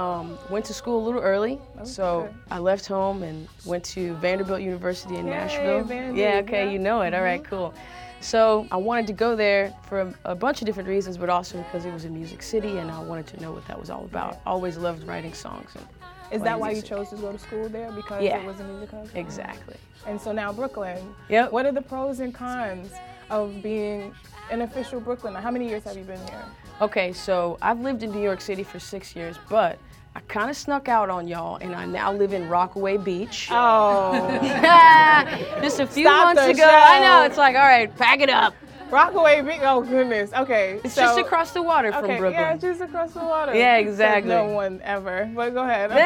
um, 0.00 0.38
went 0.48 0.64
to 0.66 0.74
school 0.74 1.02
a 1.02 1.04
little 1.04 1.20
early, 1.20 1.58
so 1.84 2.22
Okay. 2.22 2.34
I 2.50 2.58
left 2.58 2.86
home 2.86 3.22
and 3.22 3.46
went 3.66 3.84
to 3.84 4.14
Vanderbilt 4.16 4.62
University 4.62 5.16
in 5.16 5.26
Yay, 5.26 5.32
Nashville. 5.32 5.84
Vandy, 5.84 6.16
yeah, 6.16 6.40
okay, 6.44 6.64
yeah. 6.64 6.70
you 6.70 6.78
know 6.78 7.02
it. 7.02 7.12
All 7.12 7.22
right, 7.22 7.44
cool. 7.44 7.74
So 8.22 8.68
I 8.70 8.76
wanted 8.76 9.08
to 9.08 9.12
go 9.12 9.34
there 9.34 9.74
for 9.88 10.14
a, 10.24 10.34
bunch 10.34 10.62
of 10.62 10.66
different 10.66 10.88
reasons, 10.88 11.16
but 11.16 11.28
also 11.28 11.58
because 11.58 11.84
it 11.84 11.92
was 11.92 12.04
in 12.04 12.14
Music 12.14 12.40
City 12.42 12.78
and 12.78 12.88
I 12.90 13.02
wanted 13.02 13.26
to 13.28 13.40
know 13.42 13.50
what 13.50 13.66
that 13.66 13.78
was 13.78 13.90
all 13.90 14.04
about. 14.04 14.40
Always 14.46 14.76
loved 14.76 15.06
writing 15.08 15.34
songs. 15.34 15.70
And 15.74 15.84
Is 16.30 16.40
that 16.42 16.58
why 16.58 16.70
you 16.70 16.82
chose 16.82 17.10
to 17.10 17.16
go 17.16 17.32
to 17.32 17.38
school 17.38 17.68
there? 17.68 17.90
Because 17.90 18.22
Yeah. 18.22 18.38
it 18.38 18.46
was 18.46 18.60
a 18.60 18.64
music 18.64 18.90
hub? 18.92 19.08
Exactly. 19.16 19.76
And 20.06 20.20
so 20.20 20.30
now 20.30 20.52
Brooklyn. 20.52 21.14
Yep. 21.28 21.50
What 21.50 21.66
are 21.66 21.72
the 21.72 21.82
pros 21.82 22.20
and 22.20 22.32
cons 22.32 22.92
of 23.28 23.60
being 23.60 24.14
an 24.50 24.62
official 24.62 25.00
Brooklyner? 25.00 25.40
How 25.40 25.50
many 25.50 25.68
years 25.68 25.82
have 25.84 25.96
you 25.96 26.04
been 26.04 26.24
here? 26.28 26.44
Okay, 26.80 27.12
so 27.12 27.58
I've 27.60 27.80
lived 27.80 28.04
in 28.04 28.12
New 28.12 28.22
York 28.22 28.40
City 28.40 28.62
for 28.62 28.78
six 28.78 29.16
years, 29.16 29.36
but 29.48 29.78
I 30.14 30.20
kind 30.20 30.50
of 30.50 30.56
snuck 30.56 30.88
out 30.88 31.08
on 31.08 31.26
y'all, 31.26 31.56
and 31.56 31.74
I 31.74 31.86
now 31.86 32.12
live 32.12 32.32
in 32.34 32.48
Rockaway 32.48 32.98
Beach. 32.98 33.48
Oh, 33.50 34.12
Just 35.62 35.80
a 35.80 35.86
few 35.86 36.04
Stop 36.04 36.34
months 36.34 36.58
ago. 36.58 36.68
I 36.68 37.00
know, 37.00 37.22
it's 37.24 37.38
like, 37.38 37.56
all 37.56 37.62
right, 37.62 37.94
pack 37.96 38.20
it 38.20 38.28
up. 38.28 38.54
Rockaway 38.90 39.40
Beach. 39.40 39.60
Oh 39.62 39.80
goodness. 39.80 40.34
Okay. 40.34 40.78
It's 40.84 40.92
so, 40.92 41.00
just 41.00 41.18
across 41.18 41.52
the 41.52 41.62
water 41.62 41.90
from 41.92 42.04
Okay, 42.04 42.18
Brooklyn. 42.18 42.42
yeah, 42.42 42.56
just 42.58 42.82
across 42.82 43.12
the 43.12 43.20
water. 43.20 43.54
Yeah, 43.54 43.78
exactly. 43.78 44.28
No 44.28 44.48
one 44.48 44.82
ever. 44.84 45.30
But 45.34 45.54
go 45.54 45.62
ahead. 45.64 45.90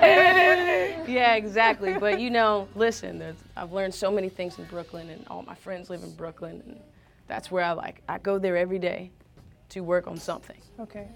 Okay. 0.00 0.96
yeah, 1.12 1.34
exactly. 1.36 1.96
But 1.96 2.20
you 2.20 2.30
know, 2.30 2.66
listen, 2.74 3.22
I've 3.56 3.72
learned 3.72 3.94
so 3.94 4.10
many 4.10 4.28
things 4.28 4.58
in 4.58 4.64
Brooklyn, 4.64 5.10
and 5.10 5.24
all 5.28 5.42
my 5.42 5.54
friends 5.54 5.90
live 5.90 6.02
in 6.02 6.12
Brooklyn, 6.14 6.60
and 6.66 6.80
that's 7.28 7.52
where 7.52 7.62
I 7.62 7.70
like. 7.70 8.02
I 8.08 8.18
go 8.18 8.40
there 8.40 8.56
every 8.56 8.80
day 8.80 9.12
to 9.70 9.80
work 9.82 10.08
on 10.08 10.16
something. 10.16 10.58
okay. 10.80 11.06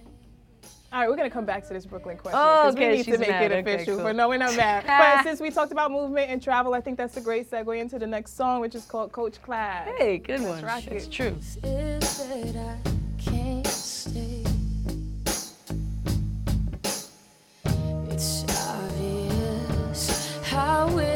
All 0.94 1.00
right, 1.00 1.10
we're 1.10 1.16
gonna 1.16 1.28
come 1.28 1.44
back 1.44 1.66
to 1.66 1.72
this 1.74 1.84
Brooklyn 1.86 2.16
question 2.16 2.38
Oh, 2.40 2.72
we 2.72 2.86
need 2.86 3.04
to 3.06 3.18
make 3.18 3.28
mad. 3.28 3.50
it 3.50 3.54
Okay, 3.66 3.74
official. 3.74 3.96
cool. 3.96 4.04
But 4.04 4.14
no, 4.14 4.28
we're 4.28 4.38
not 4.38 4.54
mad. 4.56 4.84
but 4.86 5.24
since 5.24 5.40
we 5.40 5.50
talked 5.50 5.72
about 5.72 5.90
movement 5.90 6.30
and 6.30 6.40
travel, 6.40 6.72
I 6.72 6.80
think 6.80 6.96
that's 6.98 7.16
a 7.16 7.20
great 7.20 7.50
segue 7.50 7.80
into 7.80 7.98
the 7.98 8.06
next 8.06 8.36
song, 8.36 8.60
which 8.60 8.76
is 8.76 8.84
called 8.84 9.10
Coach 9.10 9.42
Class. 9.42 9.88
Hey, 9.98 10.18
good 10.18 10.40
one. 10.42 10.62
rock 10.64 10.86
It's 10.86 11.06
it. 11.06 11.10
true. 11.10 11.36
is 11.64 12.18
that 12.18 12.56
I 12.56 12.76
can't 13.20 13.66
stay. 13.66 14.44
It's 18.10 18.44
obvious 18.68 20.38
how 20.44 20.86
we're 20.94 21.13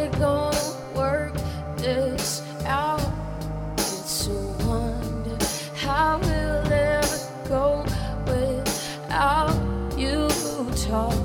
Talk 10.88 11.17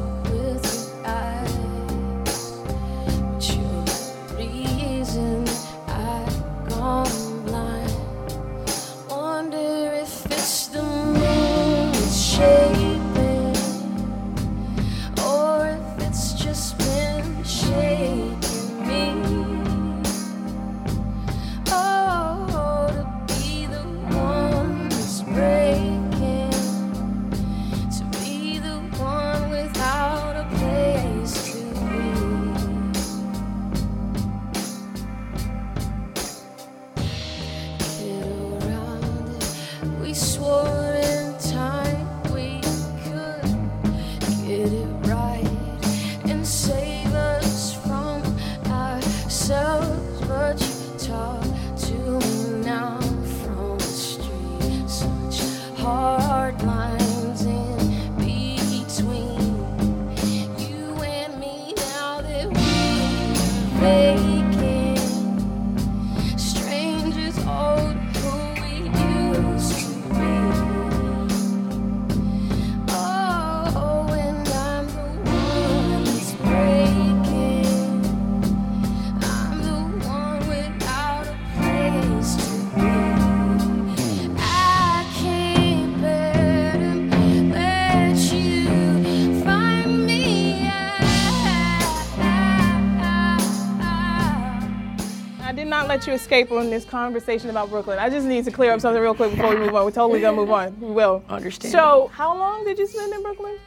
did 96.14 96.22
not 96.22 96.32
let 96.32 96.40
you 96.40 96.46
escape 96.48 96.52
on 96.52 96.70
this 96.70 96.86
conversation 96.86 97.50
about 97.50 97.70
Brooklyn. 97.70 98.00
I 98.00 98.10
just 98.10 98.26
need 98.28 98.46
to 98.46 98.52
clear 98.52 98.72
up 98.72 98.82
something 98.82 99.02
real 99.02 99.14
quick 99.16 99.32
before 99.32 99.50
we 99.50 99.58
move 99.58 99.76
on. 99.76 99.86
We're 99.86 99.92
totally 99.92 100.22
gonna 100.22 100.38
move 100.38 100.52
on. 100.52 100.80
We 100.80 100.92
will. 100.92 101.24
Understand. 101.30 101.72
So, 101.72 102.10
how 102.14 102.36
long 102.38 102.64
did 102.66 102.78
you 102.80 102.88
spend 102.88 103.14
in 103.14 103.22
Brooklyn? 103.22 103.58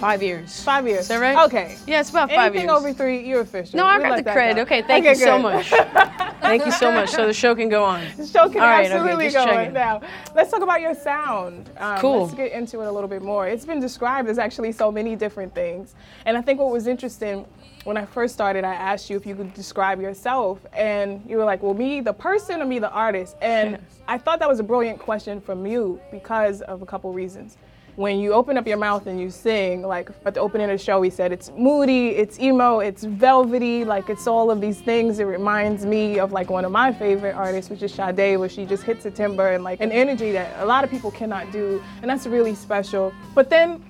Five 0.00 0.22
years. 0.22 0.62
Five 0.62 0.86
years. 0.86 1.02
Is 1.02 1.08
that 1.08 1.20
right? 1.20 1.44
Okay. 1.46 1.76
Yeah, 1.86 2.00
it's 2.00 2.08
about 2.10 2.30
five 2.30 2.52
Anything 2.52 2.68
years. 2.70 2.78
over 2.78 2.92
three, 2.92 3.26
you're 3.28 3.42
official. 3.42 3.76
no, 3.76 3.84
I 3.86 3.98
We 3.98 4.02
got 4.04 4.10
let 4.10 4.16
the 4.18 4.22
that 4.24 4.32
credit. 4.34 4.56
go. 4.56 4.62
Okay, 4.62 4.82
thank 4.82 5.04
Okay, 5.04 5.10
you 5.18 5.26
so 5.26 5.38
much. 5.38 5.72
thank 6.50 6.66
you 6.66 6.72
so 6.72 6.92
much. 6.92 7.10
So 7.10 7.26
the 7.26 7.32
show 7.32 7.54
can 7.54 7.68
go 7.68 7.84
on. 7.84 8.04
The 8.16 8.26
show 8.26 8.48
can 8.48 8.60
All 8.60 8.68
right, 8.68 8.90
absolutely 8.90 9.30
just 9.30 9.46
go 9.46 9.52
on 9.52 9.72
now. 9.72 10.00
Let's 10.34 10.50
talk 10.50 10.62
about 10.62 10.80
your 10.80 10.94
sound. 10.94 11.70
Um, 11.78 11.98
Cool. 11.98 12.24
Let's 12.24 12.34
get 12.34 12.52
into 12.52 12.80
it 12.80 12.86
a 12.86 12.92
little 12.92 13.08
bit 13.08 13.22
more. 13.22 13.48
It's 13.48 13.64
been 13.64 13.80
described 13.80 14.28
as 14.28 14.38
actually 14.38 14.72
so 14.72 14.90
many 14.90 15.16
different 15.16 15.54
things. 15.54 15.94
And 16.26 16.36
I 16.36 16.42
think 16.42 16.60
what 16.60 16.70
was 16.70 16.86
interesting 16.86 17.46
when 17.84 17.96
I 17.96 18.04
first 18.04 18.34
started, 18.34 18.64
I 18.64 18.74
asked 18.74 19.08
you 19.08 19.16
if 19.16 19.24
you 19.24 19.34
could 19.34 19.54
describe 19.54 20.00
yourself. 20.00 20.58
And 20.72 21.22
you 21.28 21.36
were 21.36 21.44
like, 21.44 21.62
well, 21.62 21.74
me, 21.74 22.00
the 22.00 22.12
person, 22.12 22.60
or 22.60 22.66
me, 22.66 22.78
the 22.78 22.90
artist? 22.90 23.36
And 23.40 23.78
I 24.06 24.18
thought 24.18 24.38
that 24.40 24.48
was 24.48 24.60
a 24.60 24.64
brilliant 24.64 24.98
question 24.98 25.40
from 25.40 25.66
you 25.66 26.00
because 26.10 26.60
of 26.62 26.82
a 26.82 26.86
couple 26.86 27.12
reasons. 27.12 27.56
When 28.00 28.18
you 28.18 28.32
open 28.32 28.56
up 28.56 28.66
your 28.66 28.78
mouth 28.78 29.06
and 29.06 29.20
you 29.20 29.28
sing, 29.28 29.82
like 29.82 30.08
at 30.24 30.32
the 30.32 30.40
opening 30.40 30.70
of 30.70 30.78
the 30.78 30.82
show, 30.82 31.00
we 31.00 31.10
said 31.10 31.32
it's 31.32 31.50
moody, 31.58 32.08
it's 32.08 32.40
emo, 32.40 32.78
it's 32.78 33.04
velvety, 33.04 33.84
like 33.84 34.08
it's 34.08 34.26
all 34.26 34.50
of 34.50 34.58
these 34.62 34.80
things. 34.80 35.18
It 35.18 35.24
reminds 35.24 35.84
me 35.84 36.18
of 36.18 36.32
like 36.32 36.48
one 36.48 36.64
of 36.64 36.72
my 36.72 36.94
favorite 36.94 37.34
artists, 37.34 37.70
which 37.70 37.82
is 37.82 37.92
Sade, 37.92 38.38
where 38.38 38.48
she 38.48 38.64
just 38.64 38.84
hits 38.84 39.04
a 39.04 39.10
timbre 39.10 39.52
and 39.52 39.62
like 39.62 39.82
an 39.82 39.92
energy 39.92 40.32
that 40.32 40.50
a 40.60 40.64
lot 40.64 40.82
of 40.82 40.88
people 40.88 41.10
cannot 41.10 41.52
do, 41.52 41.82
and 42.00 42.10
that's 42.10 42.26
really 42.26 42.54
special. 42.54 43.12
But 43.34 43.50
then 43.50 43.84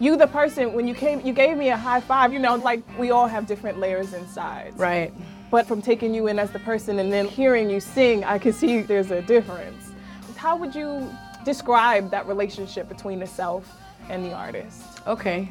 you 0.00 0.16
the 0.16 0.26
person 0.26 0.72
when 0.72 0.88
you 0.88 0.94
came 0.94 1.20
you 1.20 1.34
gave 1.34 1.58
me 1.58 1.68
a 1.68 1.76
high 1.76 2.00
five 2.00 2.32
you 2.32 2.38
know 2.38 2.54
like 2.56 2.82
we 2.98 3.10
all 3.10 3.28
have 3.28 3.46
different 3.46 3.78
layers 3.78 4.12
inside 4.14 4.72
Right. 4.76 5.12
but 5.52 5.68
from 5.68 5.80
taking 5.82 6.12
you 6.14 6.26
in 6.28 6.38
as 6.38 6.50
the 6.50 6.58
person 6.60 6.98
and 6.98 7.12
then 7.12 7.28
hearing 7.28 7.70
you 7.70 7.78
sing 7.78 8.24
i 8.24 8.36
can 8.36 8.52
see 8.52 8.80
there's 8.82 9.12
a 9.12 9.22
difference 9.22 9.92
how 10.34 10.56
would 10.56 10.74
you 10.74 11.08
describe 11.44 12.10
that 12.10 12.26
relationship 12.26 12.88
between 12.88 13.18
the 13.20 13.26
self 13.26 13.64
and 14.10 14.24
the 14.24 14.32
artist 14.32 14.82
Okay. 15.06 15.48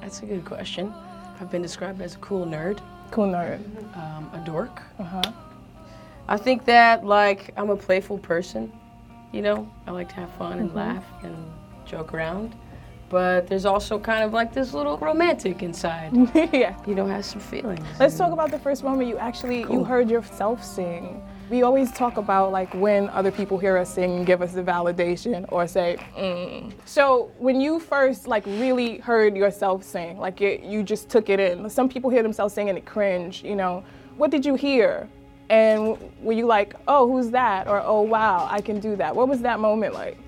That's 0.00 0.20
a 0.22 0.26
good 0.26 0.44
question. 0.44 0.92
I've 1.40 1.50
been 1.50 1.62
described 1.62 2.00
as 2.02 2.14
a 2.14 2.18
cool 2.18 2.44
nerd, 2.46 2.80
cool 3.10 3.26
nerd 3.28 3.60
um, 3.96 4.30
a 4.34 4.42
dork. 4.44 4.82
uh-huh 4.98 5.22
I 6.28 6.36
think 6.36 6.64
that 6.66 7.04
like 7.04 7.52
I'm 7.56 7.70
a 7.70 7.76
playful 7.76 8.18
person, 8.18 8.72
you 9.32 9.42
know. 9.42 9.68
I 9.86 9.90
like 9.90 10.08
to 10.10 10.14
have 10.16 10.30
fun 10.34 10.58
and 10.60 10.70
Mhm. 10.70 10.74
laugh 10.76 11.04
and 11.22 11.36
joke 11.84 12.14
around. 12.14 12.54
But 13.08 13.46
there's 13.48 13.66
also 13.66 13.98
kind 13.98 14.24
of 14.24 14.32
like 14.32 14.52
this 14.54 14.72
little 14.72 14.96
romantic 14.98 15.62
inside. 15.62 16.10
yeah 16.52 16.74
You 16.86 16.94
know, 16.94 17.06
has 17.06 17.26
some 17.26 17.40
feelings. 17.40 17.84
let's 18.00 18.16
talk 18.16 18.32
about 18.32 18.50
the 18.50 18.58
first 18.58 18.82
moment 18.84 19.08
you 19.08 19.18
actually 19.18 19.60
you 19.72 19.84
heard 19.84 20.08
yourself 20.10 20.64
sing 20.64 21.20
we 21.50 21.62
always 21.62 21.90
talk 21.92 22.16
about 22.16 22.52
like 22.52 22.72
when 22.74 23.08
other 23.10 23.30
people 23.30 23.58
hear 23.58 23.76
us 23.76 23.92
sing 23.94 24.16
and 24.18 24.26
give 24.26 24.42
us 24.42 24.52
the 24.52 24.62
validation 24.62 25.44
or 25.50 25.66
say 25.66 25.96
mm. 26.16 26.72
so 26.84 27.30
when 27.38 27.60
you 27.60 27.78
first 27.78 28.26
like 28.26 28.44
really 28.46 28.98
heard 28.98 29.36
yourself 29.36 29.82
sing 29.82 30.18
like 30.18 30.40
it, 30.40 30.62
you 30.62 30.82
just 30.82 31.08
took 31.08 31.28
it 31.28 31.40
in 31.40 31.68
some 31.68 31.88
people 31.88 32.10
hear 32.10 32.22
themselves 32.22 32.54
sing 32.54 32.68
and 32.68 32.76
they 32.76 32.82
cringe 32.82 33.42
you 33.42 33.56
know 33.56 33.84
what 34.16 34.30
did 34.30 34.44
you 34.44 34.54
hear 34.54 35.08
and 35.50 35.98
were 36.20 36.32
you 36.32 36.46
like 36.46 36.74
oh 36.88 37.10
who's 37.10 37.30
that 37.30 37.68
or 37.68 37.82
oh 37.84 38.00
wow 38.02 38.46
i 38.50 38.60
can 38.60 38.80
do 38.80 38.96
that 38.96 39.14
what 39.14 39.28
was 39.28 39.40
that 39.40 39.60
moment 39.60 39.94
like 39.94 40.18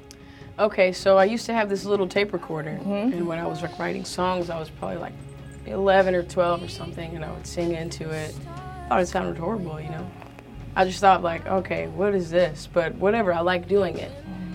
Okay, 0.56 0.92
so 0.92 1.18
I 1.18 1.25
used 1.25 1.47
to 1.47 1.52
have 1.52 1.68
this 1.68 1.85
little 1.85 2.06
tape 2.06 2.33
recorder, 2.33 2.78
Mm-hmm. 2.80 3.12
and 3.12 3.26
when 3.26 3.40
I 3.40 3.47
was 3.47 3.61
like 3.61 3.76
writing 3.76 4.04
songs, 4.04 4.50
I 4.50 4.59
was 4.59 4.71
probably 4.71 4.99
like 4.99 5.12
11 5.66 6.14
or 6.14 6.23
12 6.23 6.62
or 6.62 6.68
something, 6.68 7.16
and 7.16 7.25
I 7.25 7.33
would 7.33 7.44
sing 7.44 7.73
into 7.73 8.09
it. 8.11 8.33
I 8.47 8.88
thought 8.88 9.00
it 9.00 9.09
sounded 9.09 9.37
horrible, 9.37 9.80
you 9.80 9.88
know. 9.88 10.06
I 10.76 10.85
just 10.85 11.00
thought 11.00 11.23
like, 11.23 11.47
okay, 11.47 11.87
what 11.88 12.14
is 12.14 12.31
this? 12.31 12.69
But 12.73 12.95
whatever, 12.97 13.33
I 13.33 13.40
like 13.40 13.69
doing 13.69 13.97
it. 13.99 14.11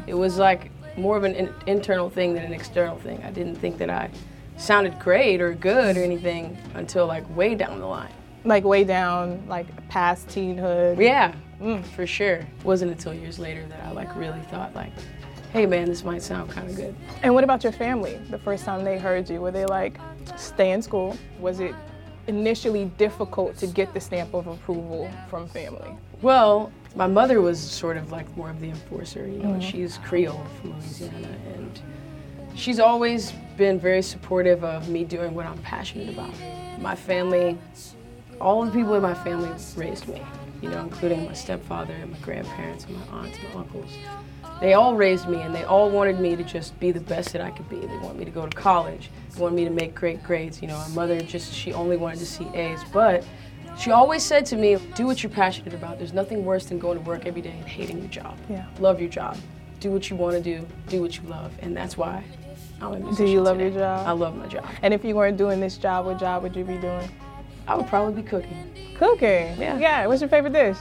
It 0.08 0.14
was 0.14 0.38
like 0.38 0.72
more 0.98 1.16
of 1.18 1.24
an 1.24 1.36
in- 1.36 1.54
internal 1.68 2.10
thing 2.10 2.34
than 2.34 2.44
an 2.44 2.54
external 2.54 2.98
thing. 2.98 3.22
I 3.24 3.32
didn't 3.32 3.56
think 3.56 3.78
that 3.78 3.90
I 3.90 4.10
sounded 4.58 5.00
great 5.00 5.40
or 5.40 5.54
good 5.54 5.96
or 5.96 6.04
anything 6.04 6.58
until 6.74 7.06
like 7.08 7.24
way 7.36 7.56
down 7.56 7.80
the 7.80 7.86
line. 7.86 8.12
like 8.46 8.64
way 8.64 8.84
down 8.86 9.44
like 9.48 9.68
past 9.90 10.28
teenhood 10.28 10.98
Yeah, 11.00 11.34
Mm. 11.62 11.84
for 11.86 12.08
sure. 12.08 12.46
Wasn't 12.64 12.90
until 12.92 13.14
years 13.14 13.38
later 13.38 13.66
that 13.68 13.84
I 13.86 13.92
like 13.92 14.14
really 14.16 14.40
thought 14.50 14.74
like, 14.76 14.92
hey 15.52 15.66
man, 15.66 15.88
this 15.90 16.04
might 16.06 16.22
sound 16.22 16.50
kind 16.50 16.70
of 16.70 16.76
good. 16.76 16.96
And 17.22 17.34
what 17.34 17.44
about 17.44 17.64
your 17.64 17.74
family? 17.74 18.18
The 18.30 18.38
first 18.40 18.64
time 18.66 18.84
they 18.86 18.98
heard 18.98 19.30
you, 19.30 19.42
were 19.42 19.52
they 19.52 19.66
like, 19.66 19.98
stay 20.38 20.72
in 20.72 20.82
school? 20.82 21.18
Was 21.40 21.60
it 21.60 21.74
initially 22.30 22.86
difficult 22.98 23.58
to 23.58 23.68
get 23.68 23.94
the 23.94 24.00
stamp 24.00 24.34
of 24.34 24.48
approval 24.48 25.12
from 25.30 25.48
family? 25.48 25.98
Well, 26.22 26.72
my 26.96 27.08
mother 27.08 27.42
was 27.42 27.60
sort 27.60 27.98
of 27.98 28.12
like 28.12 28.36
more 28.38 28.50
of 28.50 28.60
the 28.62 28.70
enforcer, 28.70 29.28
you 29.28 29.40
know, 29.40 29.50
mm-hmm. 29.50 29.60
she's 29.60 29.98
Creole 30.00 30.44
from 30.60 30.72
Louisiana, 30.80 31.36
and 31.56 31.82
she's 32.56 32.80
always 32.80 33.34
been 33.58 33.80
very 33.80 34.02
supportive 34.02 34.64
of 34.64 34.90
me 34.90 35.04
doing 35.04 35.34
what 35.34 35.46
I'm 35.46 35.58
passionate 35.60 36.10
about. 36.10 36.34
My 36.80 36.96
family, 36.96 37.58
all 38.40 38.64
the 38.66 38.72
people 38.72 38.96
in 38.96 39.02
my 39.02 39.14
family 39.14 39.52
raised 39.76 40.08
me, 40.08 40.22
you 40.62 40.70
know, 40.70 40.80
including 40.80 41.26
my 41.26 41.34
stepfather 41.34 41.94
and 41.94 42.12
my 42.12 42.20
grandparents 42.20 42.86
and 42.86 42.96
my 42.96 43.20
aunts, 43.20 43.38
my 43.44 43.60
uncles. 43.60 43.92
They 44.62 44.74
all 44.74 44.96
raised 44.96 45.28
me 45.30 45.42
and 45.42 45.56
they 45.56 45.64
all 45.64 45.90
wanted 45.90 46.20
me 46.20 46.36
to 46.36 46.44
just 46.44 46.78
be 46.80 46.92
the 46.92 47.00
best 47.00 47.32
that 47.34 47.42
I 47.42 47.50
could 47.52 47.70
be. 47.70 47.80
They 47.80 47.98
want 47.98 48.18
me 48.20 48.26
to 48.26 48.32
go 48.32 48.46
to 48.46 48.56
college. 48.58 49.10
They 49.34 49.42
wanted 49.42 49.56
me 49.56 49.64
to 49.64 49.70
make 49.70 49.96
great 49.96 50.22
grades. 50.24 50.62
You 50.62 50.68
know, 50.68 50.78
my 50.78 50.88
mother 50.90 51.22
just, 51.22 51.54
she 51.54 51.72
only 51.74 51.96
wanted 51.96 52.20
to 52.20 52.26
see 52.26 52.46
A's. 52.54 52.82
But 52.92 53.24
she 53.78 53.92
always 53.92 54.22
said 54.24 54.46
to 54.48 54.58
me, 54.58 54.76
do 54.96 55.06
what 55.06 55.24
you're 55.24 55.30
passionate 55.32 55.74
about. 55.74 55.98
There's 55.98 56.12
nothing 56.14 56.44
worse 56.44 56.66
than 56.66 56.78
going 56.78 56.98
to 56.98 57.04
work 57.06 57.26
every 57.26 57.42
day 57.42 57.52
and 57.58 57.66
hating 57.66 58.00
your 58.00 58.10
job. 58.10 58.38
Yeah. 58.50 58.66
Love 58.80 59.00
your 59.00 59.10
job. 59.10 59.38
Do 59.80 59.92
what 59.92 60.10
you 60.10 60.18
want 60.18 60.36
to 60.36 60.42
do. 60.42 60.68
Do 60.90 61.02
what 61.02 61.16
you 61.16 61.24
love. 61.30 61.54
And 61.62 61.76
that's 61.76 61.96
why 61.96 62.22
I'm 62.82 62.92
a 62.94 63.00
musician 63.00 63.26
Do 63.28 63.32
you 63.32 63.40
love 63.42 63.58
today. 63.60 63.70
your 63.70 63.80
job? 63.80 64.08
I 64.08 64.12
love 64.12 64.36
my 64.36 64.48
job. 64.48 64.66
And 64.82 64.94
if 64.94 65.06
you 65.06 65.16
weren't 65.16 65.38
doing 65.38 65.62
this 65.62 65.78
job, 65.78 66.06
what 66.06 66.20
job 66.20 66.44
would 66.44 66.54
you 66.54 66.66
be 66.66 66.78
doing? 66.78 67.10
I 67.66 67.76
would 67.76 67.88
probably 67.88 68.22
be 68.22 68.28
cooking. 68.28 68.74
Cooking. 68.98 69.56
Yeah. 69.58 69.80
Yeah. 69.80 70.08
What's 70.08 70.20
your 70.20 70.30
favorite 70.30 70.52
dish? 70.52 70.76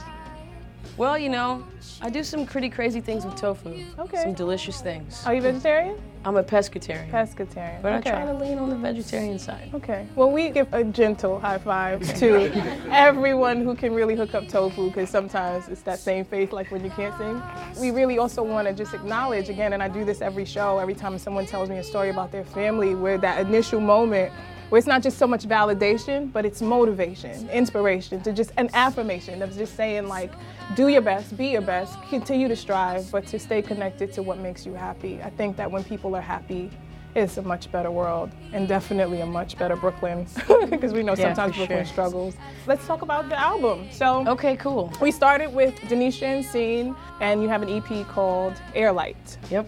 Well, 0.99 1.17
you 1.17 1.29
know, 1.29 1.65
I 2.01 2.09
do 2.09 2.25
some 2.25 2.45
pretty 2.45 2.69
crazy 2.69 2.99
things 2.99 3.23
with 3.23 3.37
tofu. 3.37 3.85
Okay. 3.97 4.21
Some 4.21 4.33
delicious 4.33 4.81
things. 4.81 5.25
Are 5.25 5.33
you 5.33 5.41
vegetarian? 5.41 5.97
I'm 6.25 6.35
a 6.35 6.43
pescatarian. 6.43 7.09
Pescatarian. 7.09 7.81
but 7.81 7.93
okay. 7.93 8.09
I 8.09 8.15
try 8.15 8.25
to 8.25 8.33
lean 8.33 8.57
on 8.57 8.69
the 8.69 8.75
vegetarian 8.75 9.39
side. 9.39 9.71
Okay. 9.73 10.05
Well, 10.15 10.29
we 10.29 10.49
give 10.49 10.67
a 10.73 10.83
gentle 10.83 11.39
high 11.39 11.59
five 11.59 12.01
to 12.15 12.51
everyone 12.91 13.61
who 13.61 13.75
can 13.75 13.93
really 13.93 14.17
hook 14.17 14.35
up 14.35 14.49
tofu 14.49 14.87
because 14.87 15.09
sometimes 15.09 15.69
it's 15.69 15.83
that 15.83 15.99
same 15.99 16.25
face 16.25 16.51
like 16.51 16.69
when 16.69 16.83
you 16.83 16.91
can't 16.91 17.17
sing. 17.17 17.41
We 17.81 17.91
really 17.91 18.17
also 18.17 18.43
want 18.43 18.67
to 18.67 18.73
just 18.73 18.93
acknowledge 18.93 19.47
again, 19.47 19.71
and 19.71 19.81
I 19.81 19.87
do 19.87 20.03
this 20.03 20.19
every 20.19 20.43
show, 20.43 20.79
every 20.79 20.95
time 20.95 21.17
someone 21.17 21.45
tells 21.45 21.69
me 21.69 21.77
a 21.77 21.83
story 21.83 22.09
about 22.09 22.33
their 22.33 22.43
family, 22.43 22.93
where 22.93 23.17
that 23.19 23.39
initial 23.39 23.79
moment 23.79 24.33
where 24.69 24.77
it's 24.77 24.87
not 24.87 25.01
just 25.01 25.17
so 25.17 25.27
much 25.27 25.45
validation, 25.47 26.31
but 26.31 26.45
it's 26.45 26.61
motivation, 26.61 27.49
inspiration, 27.49 28.21
to 28.21 28.31
just 28.31 28.51
an 28.57 28.69
affirmation 28.73 29.41
of 29.41 29.55
just 29.55 29.75
saying 29.75 30.07
like, 30.07 30.31
do 30.75 30.87
your 30.87 31.01
best, 31.01 31.35
be 31.37 31.47
your 31.47 31.61
best, 31.61 32.01
continue 32.09 32.47
to 32.47 32.55
strive, 32.55 33.09
but 33.11 33.25
to 33.27 33.39
stay 33.39 33.61
connected 33.61 34.13
to 34.13 34.21
what 34.23 34.37
makes 34.39 34.65
you 34.65 34.73
happy. 34.73 35.21
I 35.23 35.29
think 35.31 35.57
that 35.57 35.69
when 35.71 35.83
people 35.83 36.15
are 36.15 36.21
happy, 36.21 36.69
it's 37.15 37.37
a 37.37 37.41
much 37.41 37.71
better 37.71 37.89
world 37.89 38.29
and 38.53 38.67
definitely 38.67 39.21
a 39.21 39.25
much 39.25 39.57
better 39.57 39.75
Brooklyn 39.75 40.27
because 40.69 40.93
we 40.93 41.01
know 41.01 41.15
Yeah, 41.15 41.33
sometimes 41.33 41.55
Brooklyn 41.57 41.79
sure. 41.83 41.91
struggles. 41.91 42.35
Let's 42.67 42.85
talk 42.85 43.01
about 43.01 43.29
the 43.29 43.39
album. 43.39 43.87
So 43.91 44.27
Okay, 44.27 44.55
cool. 44.57 44.93
we 45.01 45.09
started 45.11 45.51
with 45.51 45.73
Denitia 45.89 46.21
and 46.23 46.45
Sene, 46.45 46.95
and 47.19 47.41
you 47.41 47.49
have 47.49 47.63
an 47.63 47.69
EP 47.69 48.07
called 48.07 48.61
Airlight. 48.75 49.37
Yep. 49.49 49.67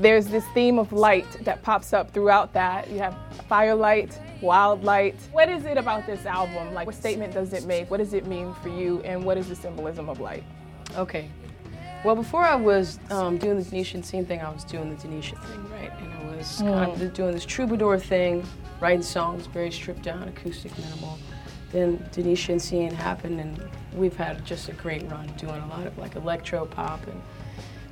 There's 0.00 0.28
this 0.28 0.46
theme 0.54 0.78
of 0.78 0.94
light 0.94 1.44
that 1.44 1.62
pops 1.62 1.92
up 1.92 2.10
throughout 2.10 2.54
that. 2.54 2.88
You 2.88 3.00
have 3.00 3.14
firelight, 3.50 4.18
wild 4.40 4.82
light. 4.82 5.14
What 5.30 5.50
is 5.50 5.66
it 5.66 5.76
about 5.76 6.06
this 6.06 6.24
album? 6.24 6.72
Like, 6.72 6.86
what 6.86 6.94
statement 6.94 7.34
does 7.34 7.52
it 7.52 7.66
make? 7.66 7.90
What 7.90 7.98
does 7.98 8.14
it 8.14 8.26
mean 8.26 8.54
for 8.62 8.70
you? 8.70 9.02
And 9.02 9.22
what 9.22 9.36
is 9.36 9.50
the 9.50 9.54
symbolism 9.54 10.08
of 10.08 10.18
light? 10.18 10.42
Okay. 10.96 11.28
Well, 12.02 12.16
before 12.16 12.42
I 12.42 12.54
was 12.54 12.98
um, 13.10 13.36
doing 13.36 13.58
the 13.58 13.62
Denitia 13.62 14.02
Sene 14.02 14.24
thing, 14.24 14.40
I 14.40 14.48
was 14.48 14.64
doing 14.64 14.88
the 14.88 14.96
Denitia 14.96 15.38
thing, 15.44 15.70
right? 15.70 15.92
And 16.00 16.14
I 16.14 16.36
was 16.36 16.56
kind 16.62 17.02
of 17.02 17.12
doing 17.12 17.32
this 17.32 17.44
troubadour 17.44 17.98
thing, 17.98 18.42
writing 18.80 19.02
songs, 19.02 19.48
very 19.48 19.70
stripped 19.70 20.00
down, 20.00 20.26
acoustic, 20.26 20.72
minimal. 20.78 21.18
Then 21.72 21.98
Denitia 22.10 22.48
and 22.48 22.62
Sene 22.62 22.90
happened, 22.90 23.38
and 23.38 23.62
we've 23.92 24.16
had 24.16 24.46
just 24.46 24.70
a 24.70 24.72
great 24.72 25.02
run 25.10 25.26
doing 25.36 25.60
a 25.60 25.66
lot 25.66 25.86
of 25.86 25.98
like 25.98 26.16
electro 26.16 26.64
pop. 26.64 27.06
And 27.06 27.20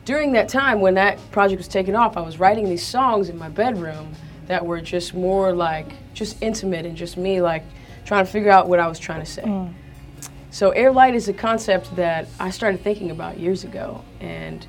during 0.09 0.33
that 0.33 0.49
time, 0.49 0.81
when 0.81 0.95
that 0.95 1.19
project 1.33 1.59
was 1.59 1.69
taking 1.69 1.95
off, 1.95 2.17
I 2.17 2.23
was 2.23 2.41
writing 2.41 2.67
these 2.67 2.83
songs 2.85 3.29
in 3.29 3.37
my 3.37 3.51
bedroom 3.51 4.15
that 4.47 4.65
were 4.65 4.81
just 4.81 5.13
more 5.13 5.53
like 5.53 5.93
just 6.15 6.43
intimate 6.43 6.87
and 6.87 6.97
just 6.97 7.19
me 7.19 7.43
like 7.43 7.63
trying 8.07 8.25
to 8.25 8.33
figure 8.33 8.51
out 8.51 8.71
what 8.71 8.81
I 8.81 8.87
was 8.87 8.99
trying 8.99 9.21
to 9.21 9.31
say. 9.31 9.43
Mm. 9.43 9.75
So 10.51 10.71
air 10.71 10.91
light 10.93 11.15
is 11.15 11.29
a 11.29 11.35
concept 11.35 11.95
that 11.97 12.27
I 12.41 12.49
started 12.49 12.81
thinking 12.81 13.11
about 13.11 13.39
years 13.39 13.65
ago, 13.65 14.03
and 14.19 14.67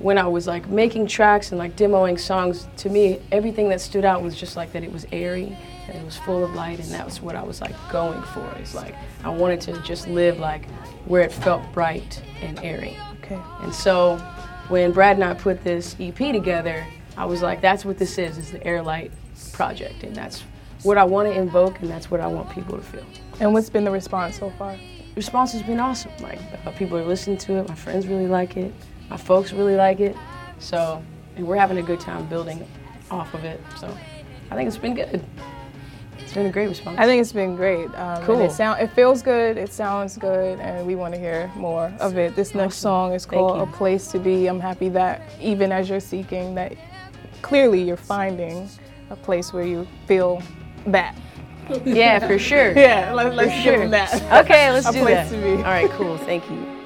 when 0.00 0.18
I 0.18 0.28
was 0.28 0.46
like 0.46 0.68
making 0.68 1.06
tracks 1.06 1.50
and 1.50 1.58
like 1.58 1.74
demoing 1.74 2.20
songs, 2.20 2.68
to 2.76 2.90
me 2.90 3.22
everything 3.32 3.70
that 3.70 3.80
stood 3.80 4.04
out 4.04 4.22
was 4.22 4.36
just 4.36 4.54
like 4.54 4.72
that 4.72 4.84
it 4.84 4.92
was 4.92 5.06
airy 5.12 5.56
and 5.86 5.96
it 5.96 6.04
was 6.04 6.18
full 6.18 6.44
of 6.44 6.52
light, 6.52 6.78
and 6.78 6.90
that 6.90 7.06
was 7.06 7.22
what 7.22 7.36
I 7.36 7.42
was 7.42 7.62
like 7.62 7.74
going 7.90 8.20
for. 8.20 8.46
It's 8.58 8.74
like 8.74 8.94
I 9.24 9.30
wanted 9.30 9.62
to 9.62 9.80
just 9.80 10.08
live 10.08 10.38
like 10.38 10.66
where 11.06 11.22
it 11.22 11.32
felt 11.32 11.62
bright 11.72 12.22
and 12.42 12.58
airy. 12.58 12.98
Okay. 13.22 13.40
And 13.62 13.74
so 13.74 14.20
when 14.68 14.92
Brad 14.92 15.16
and 15.16 15.24
I 15.24 15.34
put 15.34 15.64
this 15.64 15.96
EP 15.98 16.16
together, 16.16 16.86
I 17.16 17.24
was 17.24 17.42
like, 17.42 17.60
that's 17.60 17.84
what 17.84 17.98
this 17.98 18.18
is, 18.18 18.38
is 18.38 18.50
the 18.50 18.64
Airlight 18.66 19.10
project. 19.52 20.04
And 20.04 20.14
that's 20.14 20.44
what 20.82 20.98
I 20.98 21.04
want 21.04 21.28
to 21.28 21.34
invoke 21.38 21.80
and 21.80 21.90
that's 21.90 22.10
what 22.10 22.20
I 22.20 22.26
want 22.26 22.50
people 22.50 22.76
to 22.76 22.82
feel. 22.82 23.04
And 23.40 23.52
what's 23.52 23.70
been 23.70 23.84
the 23.84 23.90
response 23.90 24.38
so 24.38 24.50
far? 24.50 24.76
response 25.18 25.52
has 25.52 25.64
been 25.64 25.80
awesome. 25.80 26.12
Like 26.20 26.38
uh, 26.64 26.70
people 26.72 26.96
are 26.96 27.04
listening 27.04 27.38
to 27.38 27.54
it. 27.54 27.68
My 27.68 27.74
friends 27.74 28.06
really 28.06 28.28
like 28.28 28.56
it. 28.56 28.72
My 29.10 29.16
folks 29.16 29.52
really 29.52 29.74
like 29.74 29.98
it. 29.98 30.16
So, 30.60 31.02
and 31.36 31.46
we're 31.46 31.56
having 31.56 31.78
a 31.78 31.82
good 31.82 31.98
time 31.98 32.26
building 32.28 32.66
off 33.10 33.34
of 33.34 33.44
it. 33.44 33.60
So, 33.80 33.88
I 34.50 34.54
think 34.54 34.68
it's 34.68 34.78
been 34.78 34.94
good. 34.94 35.24
It's 36.28 36.34
been 36.34 36.44
a 36.44 36.50
great 36.52 36.68
response. 36.68 36.98
I 36.98 37.06
think 37.06 37.22
it's 37.22 37.32
been 37.32 37.56
great. 37.56 37.86
Um, 37.94 38.22
Cool. 38.22 38.42
It 38.42 38.52
sound 38.52 38.82
it 38.82 38.88
feels 38.92 39.22
good. 39.22 39.56
It 39.56 39.72
sounds 39.72 40.18
good, 40.18 40.60
and 40.60 40.86
we 40.86 40.94
want 40.94 41.14
to 41.14 41.18
hear 41.18 41.50
more 41.56 41.90
of 42.00 42.18
it. 42.18 42.36
This 42.36 42.54
next 42.54 42.74
Awesome. 42.74 42.80
song 42.82 43.12
is 43.14 43.24
called 43.24 43.62
"A 43.66 43.72
Place 43.72 44.08
to 44.08 44.18
Be." 44.18 44.46
I'm 44.46 44.60
happy 44.60 44.90
that 44.90 45.22
even 45.40 45.72
as 45.72 45.88
you're 45.88 46.00
seeking, 46.00 46.54
that 46.56 46.74
clearly 47.40 47.80
you're 47.80 47.96
finding 47.96 48.68
a 49.08 49.16
place 49.16 49.54
where 49.54 49.64
you 49.64 49.86
feel 50.06 50.42
that. 50.88 51.16
yeah, 51.86 52.18
for 52.18 52.38
sure. 52.38 52.72
Yeah, 52.78 53.10
let, 53.14 53.34
let's 53.34 53.48
For 53.50 53.54
give 53.56 53.62
sure. 53.64 53.78
them 53.78 53.90
that. 53.92 54.44
Okay, 54.44 54.70
let's 54.70 54.86
A 54.90 54.92
do 54.92 55.00
place 55.00 55.30
that. 55.30 55.30
to 55.30 55.42
be. 55.42 55.52
All 55.56 55.62
right, 55.62 55.88
cool. 55.92 56.18
Thank 56.18 56.44
you. 56.50 56.77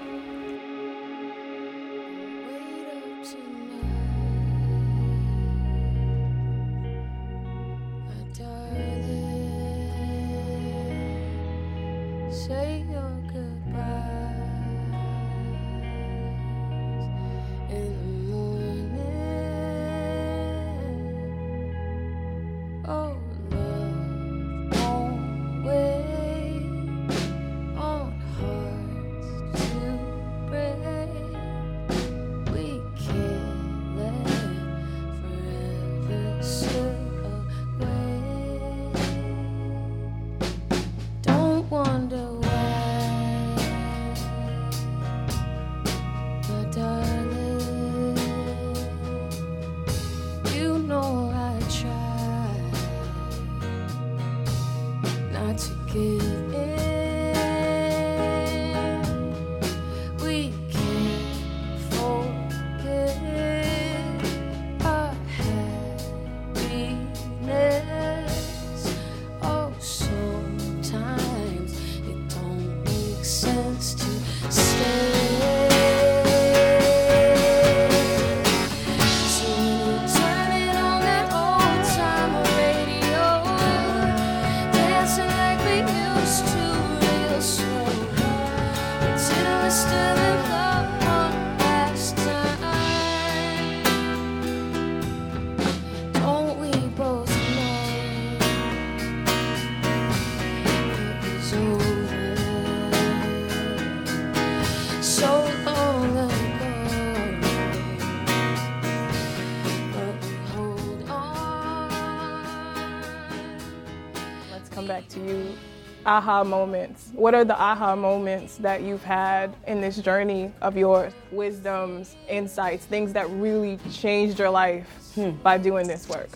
Aha 116.12 116.44
moments. 116.44 117.08
What 117.14 117.34
are 117.34 117.42
the 117.42 117.58
aha 117.58 117.96
moments 117.96 118.58
that 118.58 118.82
you've 118.82 119.02
had 119.02 119.56
in 119.66 119.80
this 119.80 119.96
journey 119.96 120.52
of 120.60 120.76
yours? 120.76 121.14
Wisdoms, 121.30 122.16
insights, 122.28 122.84
things 122.84 123.14
that 123.14 123.30
really 123.30 123.78
changed 123.90 124.38
your 124.38 124.50
life 124.50 124.86
hmm. 125.14 125.30
by 125.42 125.56
doing 125.56 125.88
this 125.88 126.06
work. 126.10 126.28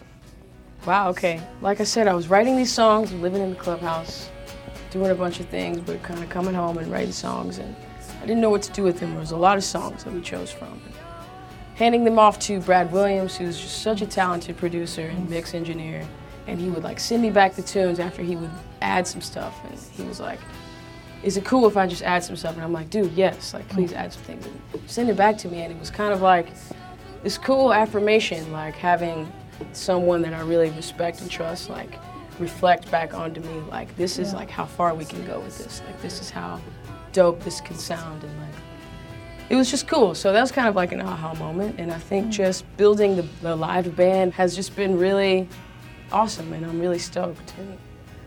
Wow, 0.86 1.10
okay. 1.10 1.42
Like 1.60 1.82
I 1.82 1.84
said, 1.84 2.08
I 2.08 2.14
was 2.14 2.28
writing 2.28 2.56
these 2.56 2.72
songs, 2.72 3.12
living 3.12 3.42
in 3.42 3.50
the 3.50 3.56
clubhouse, 3.56 4.30
doing 4.90 5.10
a 5.10 5.14
bunch 5.14 5.40
of 5.40 5.48
things, 5.50 5.78
but 5.80 6.02
kind 6.02 6.22
of 6.22 6.30
coming 6.30 6.54
home 6.54 6.78
and 6.78 6.90
writing 6.90 7.12
songs, 7.12 7.58
and 7.58 7.76
I 8.22 8.24
didn't 8.24 8.40
know 8.40 8.48
what 8.48 8.62
to 8.62 8.72
do 8.72 8.82
with 8.82 8.98
them. 8.98 9.10
There 9.10 9.20
was 9.20 9.32
a 9.32 9.36
lot 9.36 9.58
of 9.58 9.64
songs 9.64 10.04
that 10.04 10.14
we 10.14 10.22
chose 10.22 10.50
from. 10.50 10.80
Handing 11.74 12.02
them 12.04 12.18
off 12.18 12.38
to 12.46 12.60
Brad 12.60 12.90
Williams, 12.92 13.36
who's 13.36 13.60
just 13.60 13.82
such 13.82 14.00
a 14.00 14.06
talented 14.06 14.56
producer 14.56 15.02
and 15.02 15.28
mix 15.28 15.52
engineer, 15.52 16.08
and 16.46 16.60
he 16.60 16.68
would 16.68 16.84
like 16.84 17.00
send 17.00 17.22
me 17.22 17.30
back 17.30 17.54
the 17.54 17.62
tunes 17.62 17.98
after 17.98 18.22
he 18.22 18.36
would 18.36 18.50
add 18.82 19.06
some 19.06 19.20
stuff, 19.20 19.54
and 19.64 19.78
he 19.78 20.02
was 20.04 20.20
like, 20.20 20.40
"Is 21.22 21.36
it 21.36 21.44
cool 21.44 21.66
if 21.66 21.76
I 21.76 21.86
just 21.86 22.02
add 22.02 22.22
some 22.24 22.36
stuff?" 22.36 22.54
And 22.54 22.62
I'm 22.62 22.72
like, 22.72 22.90
"Dude, 22.90 23.12
yes, 23.12 23.54
like 23.54 23.68
please 23.68 23.92
add 23.92 24.12
some 24.12 24.22
things." 24.22 24.46
And 24.46 24.60
send 24.86 25.10
it 25.10 25.16
back 25.16 25.38
to 25.38 25.48
me, 25.48 25.62
and 25.62 25.72
it 25.72 25.78
was 25.78 25.90
kind 25.90 26.12
of 26.12 26.22
like 26.22 26.48
this 27.22 27.38
cool 27.38 27.72
affirmation, 27.72 28.52
like 28.52 28.74
having 28.74 29.30
someone 29.72 30.22
that 30.22 30.34
I 30.34 30.40
really 30.40 30.70
respect 30.70 31.20
and 31.20 31.30
trust, 31.30 31.70
like 31.70 31.98
reflect 32.38 32.90
back 32.90 33.14
onto 33.14 33.40
me, 33.40 33.60
like 33.70 33.94
this 33.96 34.18
is 34.18 34.34
like 34.34 34.50
how 34.50 34.66
far 34.66 34.94
we 34.94 35.04
can 35.04 35.26
go 35.26 35.40
with 35.40 35.58
this, 35.58 35.82
like 35.86 36.00
this 36.02 36.20
is 36.20 36.30
how 36.30 36.60
dope 37.12 37.42
this 37.42 37.60
can 37.60 37.76
sound, 37.76 38.22
and 38.22 38.40
like 38.40 38.54
it 39.48 39.56
was 39.56 39.70
just 39.70 39.88
cool. 39.88 40.14
So 40.14 40.32
that 40.32 40.40
was 40.40 40.52
kind 40.52 40.68
of 40.68 40.76
like 40.76 40.92
an 40.92 41.00
aha 41.00 41.34
moment, 41.34 41.80
and 41.80 41.90
I 41.92 41.98
think 41.98 42.26
mm. 42.26 42.30
just 42.30 42.64
building 42.76 43.16
the, 43.16 43.22
the 43.42 43.56
live 43.56 43.96
band 43.96 44.34
has 44.34 44.54
just 44.54 44.76
been 44.76 44.98
really 44.98 45.48
awesome, 46.12 46.52
and 46.52 46.64
I'm 46.64 46.80
really 46.80 46.98
stoked. 46.98 47.54
And 47.58 47.78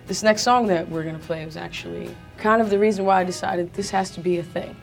this 0.07 0.23
next 0.23 0.41
song 0.41 0.67
that 0.67 0.89
we're 0.89 1.03
gonna 1.03 1.19
play 1.19 1.45
was 1.45 1.57
actually 1.57 2.15
kind 2.37 2.61
of 2.61 2.69
the 2.69 2.79
reason 2.79 3.05
why 3.05 3.21
I 3.21 3.23
decided 3.23 3.73
this 3.73 3.89
has 3.91 4.09
to 4.11 4.19
be 4.19 4.37
a 4.37 4.43
thing. 4.43 4.75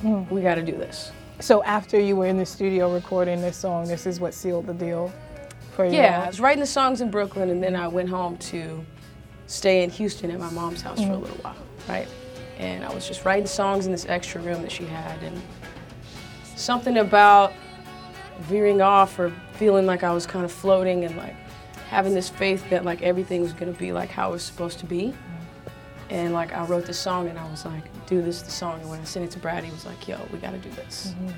Hmm. 0.00 0.24
We 0.28 0.42
got 0.42 0.56
to 0.56 0.62
do 0.62 0.72
this. 0.72 1.12
So 1.40 1.62
after 1.64 1.98
you 1.98 2.16
were 2.16 2.26
in 2.26 2.36
the 2.36 2.46
studio 2.46 2.92
recording 2.92 3.40
this 3.40 3.56
song, 3.56 3.88
this 3.88 4.06
is 4.06 4.20
what 4.20 4.34
sealed 4.34 4.66
the 4.66 4.74
deal 4.74 5.12
for 5.74 5.84
you. 5.86 5.92
Yeah, 5.92 6.22
I 6.22 6.26
was 6.26 6.40
writing 6.40 6.60
the 6.60 6.66
songs 6.66 7.00
in 7.00 7.10
Brooklyn, 7.10 7.50
and 7.50 7.62
then 7.62 7.74
I 7.74 7.88
went 7.88 8.08
home 8.08 8.36
to 8.38 8.84
stay 9.46 9.82
in 9.82 9.90
Houston 9.90 10.30
at 10.30 10.38
my 10.38 10.50
mom's 10.50 10.82
house 10.82 10.98
for 10.98 11.12
a 11.12 11.16
hmm. 11.16 11.22
little 11.22 11.36
while, 11.38 11.56
right? 11.88 12.08
And 12.58 12.84
I 12.84 12.94
was 12.94 13.08
just 13.08 13.24
writing 13.24 13.46
songs 13.46 13.86
in 13.86 13.92
this 13.92 14.06
extra 14.06 14.40
room 14.40 14.62
that 14.62 14.70
she 14.70 14.84
had, 14.84 15.22
and 15.22 15.40
something 16.54 16.98
about 16.98 17.52
veering 18.40 18.80
off 18.80 19.18
or 19.18 19.32
feeling 19.54 19.86
like 19.86 20.02
I 20.02 20.12
was 20.12 20.26
kind 20.26 20.44
of 20.44 20.52
floating 20.52 21.04
and 21.04 21.16
like 21.16 21.36
having 21.94 22.12
this 22.12 22.28
faith 22.28 22.68
that 22.70 22.84
like 22.84 23.02
everything 23.02 23.40
was 23.40 23.52
gonna 23.52 23.72
be 23.72 23.92
like 23.92 24.10
how 24.10 24.30
it 24.30 24.32
was 24.32 24.42
supposed 24.42 24.80
to 24.80 24.86
be. 24.86 25.14
And 26.10 26.34
like 26.34 26.52
I 26.52 26.64
wrote 26.66 26.86
this 26.86 26.98
song, 26.98 27.28
and 27.28 27.38
I 27.38 27.48
was 27.50 27.64
like, 27.64 27.84
do 28.06 28.20
this 28.20 28.42
the 28.42 28.50
song." 28.50 28.80
And 28.80 28.90
when 28.90 29.00
I 29.00 29.04
sent 29.04 29.24
it 29.24 29.30
to 29.32 29.38
Brad, 29.38 29.64
he 29.64 29.70
was 29.70 29.86
like, 29.86 30.06
"Yo, 30.06 30.18
we 30.32 30.38
gotta 30.38 30.58
do 30.58 30.70
this." 30.70 31.14
Mm-hmm. 31.14 31.30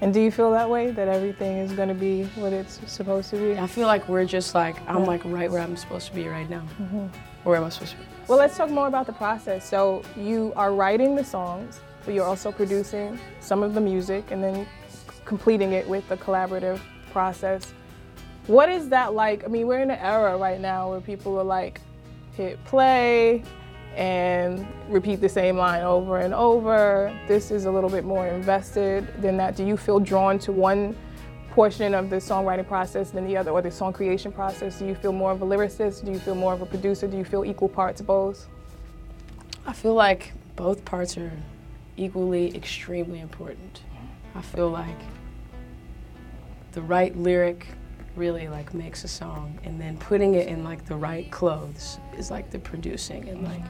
And 0.00 0.12
do 0.12 0.20
you 0.20 0.30
feel 0.30 0.50
that 0.52 0.68
way 0.68 0.90
that 0.90 1.08
everything 1.08 1.58
is 1.58 1.72
going 1.72 1.88
to 1.88 1.94
be 1.94 2.24
what 2.34 2.52
it's 2.52 2.80
supposed 2.86 3.30
to 3.30 3.36
be? 3.36 3.58
I 3.58 3.66
feel 3.66 3.86
like 3.86 4.08
we're 4.08 4.24
just 4.24 4.54
like 4.54 4.76
I'm 4.88 5.04
like 5.04 5.22
right 5.24 5.50
where 5.50 5.60
I'm 5.60 5.76
supposed 5.76 6.08
to 6.08 6.14
be 6.14 6.28
right 6.28 6.48
now. 6.48 6.64
Mm-hmm. 6.80 7.06
Where 7.44 7.56
am 7.56 7.64
I 7.64 7.68
supposed 7.68 7.92
to 7.92 7.98
be? 7.98 8.04
Well, 8.28 8.38
let's 8.38 8.56
talk 8.56 8.70
more 8.70 8.86
about 8.86 9.06
the 9.06 9.12
process. 9.12 9.68
So 9.68 10.02
you 10.16 10.52
are 10.56 10.74
writing 10.74 11.14
the 11.14 11.24
songs, 11.24 11.80
but 12.04 12.14
you're 12.14 12.26
also 12.26 12.52
producing 12.52 13.18
some 13.40 13.62
of 13.62 13.74
the 13.74 13.80
music 13.80 14.30
and 14.30 14.42
then 14.42 14.66
completing 15.24 15.72
it 15.72 15.88
with 15.88 16.06
the 16.08 16.16
collaborative 16.16 16.80
process. 17.12 17.72
What 18.46 18.68
is 18.68 18.90
that 18.90 19.14
like? 19.14 19.44
I 19.44 19.46
mean, 19.46 19.66
we're 19.66 19.80
in 19.80 19.90
an 19.90 19.98
era 19.98 20.36
right 20.36 20.60
now 20.60 20.90
where 20.90 21.00
people 21.00 21.38
are 21.38 21.44
like, 21.44 21.80
hit 22.34 22.62
play 22.64 23.42
and 23.96 24.66
repeat 24.88 25.20
the 25.20 25.28
same 25.28 25.56
line 25.56 25.82
over 25.82 26.18
and 26.18 26.34
over. 26.34 27.16
This 27.26 27.50
is 27.50 27.64
a 27.64 27.70
little 27.70 27.88
bit 27.88 28.04
more 28.04 28.26
invested 28.26 29.06
than 29.22 29.36
that. 29.38 29.56
Do 29.56 29.64
you 29.64 29.76
feel 29.76 29.98
drawn 29.98 30.38
to 30.40 30.52
one 30.52 30.96
portion 31.52 31.94
of 31.94 32.10
the 32.10 32.16
songwriting 32.16 32.66
process 32.66 33.10
than 33.10 33.24
the 33.26 33.36
other, 33.36 33.52
or 33.52 33.62
the 33.62 33.70
song 33.70 33.92
creation 33.92 34.32
process? 34.32 34.78
Do 34.78 34.86
you 34.86 34.94
feel 34.96 35.12
more 35.12 35.30
of 35.30 35.40
a 35.40 35.46
lyricist? 35.46 36.04
Do 36.04 36.10
you 36.10 36.18
feel 36.18 36.34
more 36.34 36.52
of 36.52 36.60
a 36.60 36.66
producer? 36.66 37.06
Do 37.06 37.16
you 37.16 37.24
feel 37.24 37.44
equal 37.44 37.68
parts 37.68 38.02
both? 38.02 38.48
I 39.64 39.72
feel 39.72 39.94
like 39.94 40.32
both 40.56 40.84
parts 40.84 41.16
are 41.16 41.32
equally 41.96 42.54
extremely 42.54 43.20
important. 43.20 43.82
I 44.34 44.42
feel 44.42 44.68
like 44.68 44.98
the 46.72 46.82
right 46.82 47.16
lyric 47.16 47.68
really 48.16 48.48
like 48.48 48.74
makes 48.74 49.04
a 49.04 49.08
song 49.08 49.58
and 49.64 49.80
then 49.80 49.96
putting 49.98 50.34
it 50.34 50.48
in 50.48 50.64
like 50.64 50.84
the 50.86 50.94
right 50.94 51.30
clothes 51.30 51.98
is 52.16 52.30
like 52.30 52.50
the 52.50 52.58
producing 52.58 53.28
and 53.28 53.42
like 53.44 53.62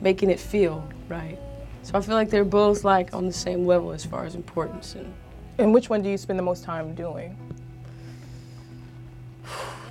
making 0.00 0.30
it 0.30 0.38
feel 0.38 0.86
right. 1.08 1.38
So 1.82 1.96
I 1.96 2.00
feel 2.00 2.14
like 2.14 2.30
they're 2.30 2.44
both 2.44 2.84
like 2.84 3.14
on 3.14 3.26
the 3.26 3.32
same 3.32 3.64
level 3.64 3.92
as 3.92 4.04
far 4.04 4.24
as 4.24 4.34
importance 4.34 4.94
and 4.94 5.12
And 5.58 5.72
which 5.72 5.88
one 5.88 6.02
do 6.02 6.10
you 6.10 6.18
spend 6.18 6.38
the 6.38 6.42
most 6.42 6.64
time 6.64 6.94
doing? 6.94 7.36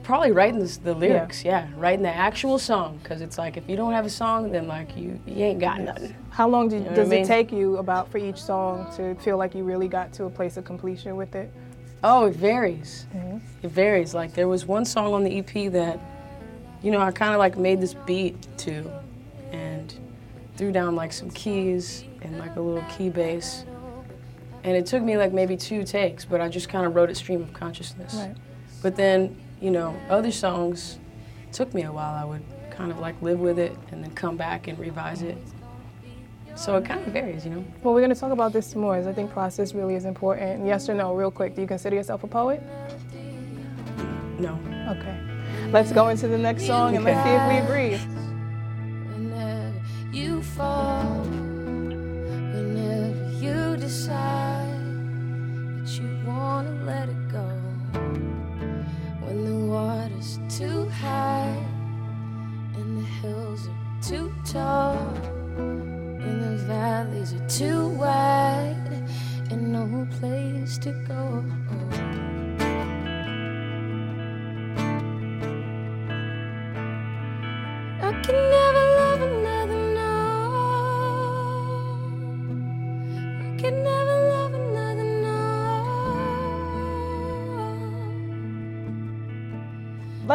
probably 0.04 0.32
writing 0.32 0.60
the, 0.60 0.80
the 0.84 0.94
lyrics, 0.94 1.44
yeah. 1.44 1.68
writing 1.76 2.04
the 2.04 2.15
actual 2.15 2.60
song 2.60 3.00
because 3.02 3.22
it's 3.22 3.39
like 3.39 3.58
if 3.58 3.68
you 3.68 3.76
don't 3.76 3.91
have 3.91 4.06
a 4.06 4.10
song 4.10 4.52
then 4.52 4.68
like 4.68 4.96
you, 4.96 5.20
you 5.26 5.44
ain't 5.44 5.60
got 5.60 5.82
nothing. 5.82 6.15
How 6.30 6.48
long 6.48 6.70
do, 6.70 6.78
know 6.78 6.84
what 6.84 6.91
I 6.91 6.96
does 6.96 7.10
mean? 7.10 7.24
it 7.24 7.28
take 7.28 7.52
you 7.52 7.78
about 7.78 8.12
for 8.12 8.20
each 8.20 8.38
song 8.38 8.88
to 8.98 9.15
feel 9.15 9.38
like 9.38 9.56
you 9.56 9.63
really 9.63 9.88
got 9.88 10.13
to 10.13 10.26
a 10.26 10.30
place 10.30 10.58
of 10.58 10.63
completion 10.63 11.15
with 11.15 11.34
it? 11.34 11.52
Oh, 12.08 12.28
it 12.28 12.36
varies. 12.36 13.08
Mm-hmm. 13.15 13.38
It 13.63 13.72
varies. 13.72 14.13
Like 14.13 14.34
there 14.34 14.48
was 14.48 14.68
one 14.68 14.86
song 14.86 15.13
on 15.15 15.24
the 15.24 15.39
EP 15.39 15.72
that, 15.72 16.00
you 16.84 16.91
know, 16.91 17.00
I 17.00 17.10
kind 17.10 17.34
of 17.34 17.39
like 17.39 17.58
made 17.58 17.82
this 17.82 17.96
beat 17.96 18.48
to, 18.60 18.91
and 19.52 19.91
threw 20.56 20.72
down 20.72 20.96
like 20.96 21.12
some 21.12 21.32
keys 21.32 22.06
and 22.22 22.38
like 22.38 22.56
a 22.58 22.62
little 22.62 22.88
key 22.96 23.10
bass, 23.10 23.65
and 24.63 24.78
it 24.78 24.86
took 24.86 25.02
me 25.02 25.18
like 25.18 25.34
maybe 25.34 25.58
two 25.58 25.84
takes, 25.84 26.26
but 26.26 26.41
I 26.41 26.48
just 26.48 26.70
kind 26.70 26.86
of 26.86 26.96
wrote 26.96 27.10
it 27.10 27.18
stream 27.18 27.41
of 27.41 27.54
consciousness. 27.54 28.13
Right. 28.13 28.36
But 28.84 28.96
then, 28.96 29.36
you 29.60 29.72
know, 29.72 29.98
other 30.08 30.32
songs 30.32 31.00
took 31.52 31.74
me 31.74 31.84
a 31.84 31.91
while. 31.91 32.13
I 32.13 32.24
would 32.24 32.44
kind 32.70 32.91
of 32.91 33.00
like 33.00 33.20
live 33.24 33.39
with 33.39 33.58
it 33.58 33.76
and 33.91 34.04
then 34.04 34.12
come 34.12 34.38
back 34.38 34.68
and 34.68 34.78
revise 34.78 35.24
it. 35.24 35.38
So 36.56 36.78
it 36.78 36.86
kind 36.86 37.06
of 37.06 37.13
varies, 37.13 37.46
you 37.46 37.52
know. 37.52 37.65
Well, 37.84 37.94
we're 37.94 38.02
going 38.02 38.13
to 38.13 38.20
talk 38.20 38.32
about 38.32 38.54
this 38.54 38.76
more. 38.76 38.96
As 38.96 39.08
I 39.08 39.13
think 39.13 39.32
process 39.32 39.74
really 39.74 39.96
is 39.96 40.06
important. 40.06 40.65
Yes 40.65 40.89
or 40.89 40.96
no, 40.96 41.13
real 41.13 41.32
quick. 41.32 41.54
Do 41.54 41.62
you 41.62 41.68
consider 41.68 41.96
yourself 41.96 42.24
a 42.24 42.28
poet? 42.28 42.63
No. 44.39 44.58
Okay. 44.89 45.20
Let's 45.72 45.91
go 45.91 46.08
into 46.10 46.28
the 46.28 46.38
next 46.38 46.65
song 46.65 46.96
and 46.96 47.04
let's 47.04 47.22
see 47.24 47.32
if 47.32 47.50
we 47.50 47.74
agree. 47.74 48.14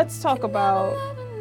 Let's 0.00 0.22
talk 0.22 0.44
about 0.44 0.96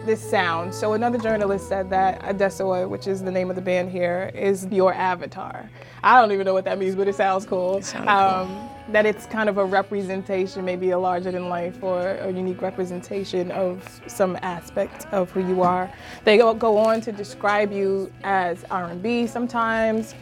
this 0.06 0.20
sound. 0.20 0.76
So 0.76 0.92
another 0.92 1.18
journalist 1.18 1.70
said 1.70 1.90
that 1.92 2.22
Adesewa, 2.24 2.90
which 2.90 3.08
is 3.08 3.24
the 3.24 3.32
name 3.32 3.50
of 3.50 3.56
the 3.56 3.62
band 3.62 3.90
here, 3.90 4.32
is 4.36 4.68
your 4.70 4.94
avatar. 4.94 5.70
I 6.04 6.20
don't 6.20 6.34
even 6.34 6.46
know 6.46 6.54
what 6.54 6.66
that 6.66 6.78
means, 6.78 6.94
but 6.94 7.08
it 7.08 7.16
sounds 7.16 7.46
cool. 7.46 7.82
sounded 7.82 8.12
Um, 8.12 8.70
that 8.90 9.06
it's 9.06 9.26
kind 9.28 9.48
of 9.48 9.60
a 9.60 9.64
representation, 9.64 10.66
maybe 10.66 10.90
a 10.90 11.00
larger 11.00 11.32
than 11.32 11.48
life 11.48 11.82
or 11.82 12.02
a 12.02 12.32
unique 12.32 12.62
representation 12.62 13.50
of 13.52 14.02
some 14.08 14.38
aspect 14.42 15.06
of 15.14 15.32
who 15.32 15.40
you 15.40 15.62
are. 15.62 15.90
They 16.26 16.38
go, 16.38 16.54
go 16.54 16.78
on 16.78 17.00
to 17.00 17.14
describe 17.14 17.72
you 17.72 18.12
as 18.26 18.66
R&B 18.70 19.28
sometimes, 19.28 20.16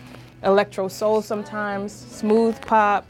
electro 0.44 0.90
soul 0.90 1.24
sometimes, 1.24 1.92
smooth 1.92 2.62
pop, 2.62 3.04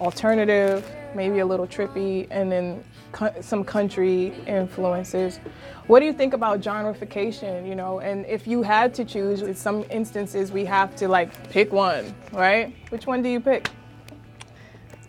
alternative, 0.00 0.84
maybe 1.14 1.38
a 1.38 1.46
little 1.46 1.68
trippy, 1.68 2.26
and 2.32 2.50
then 2.50 2.82
some 3.40 3.64
country 3.64 4.34
influences. 4.46 5.40
What 5.86 6.00
do 6.00 6.06
you 6.06 6.12
think 6.12 6.34
about 6.34 6.60
genreification? 6.60 7.66
You 7.66 7.74
know, 7.74 8.00
and 8.00 8.24
if 8.26 8.46
you 8.46 8.62
had 8.62 8.94
to 8.94 9.04
choose, 9.04 9.42
in 9.42 9.54
some 9.54 9.84
instances 9.90 10.52
we 10.52 10.64
have 10.64 10.94
to 10.96 11.08
like 11.08 11.50
pick 11.50 11.72
one, 11.72 12.14
right? 12.32 12.74
Which 12.90 13.06
one 13.06 13.22
do 13.22 13.28
you 13.28 13.40
pick? 13.40 13.70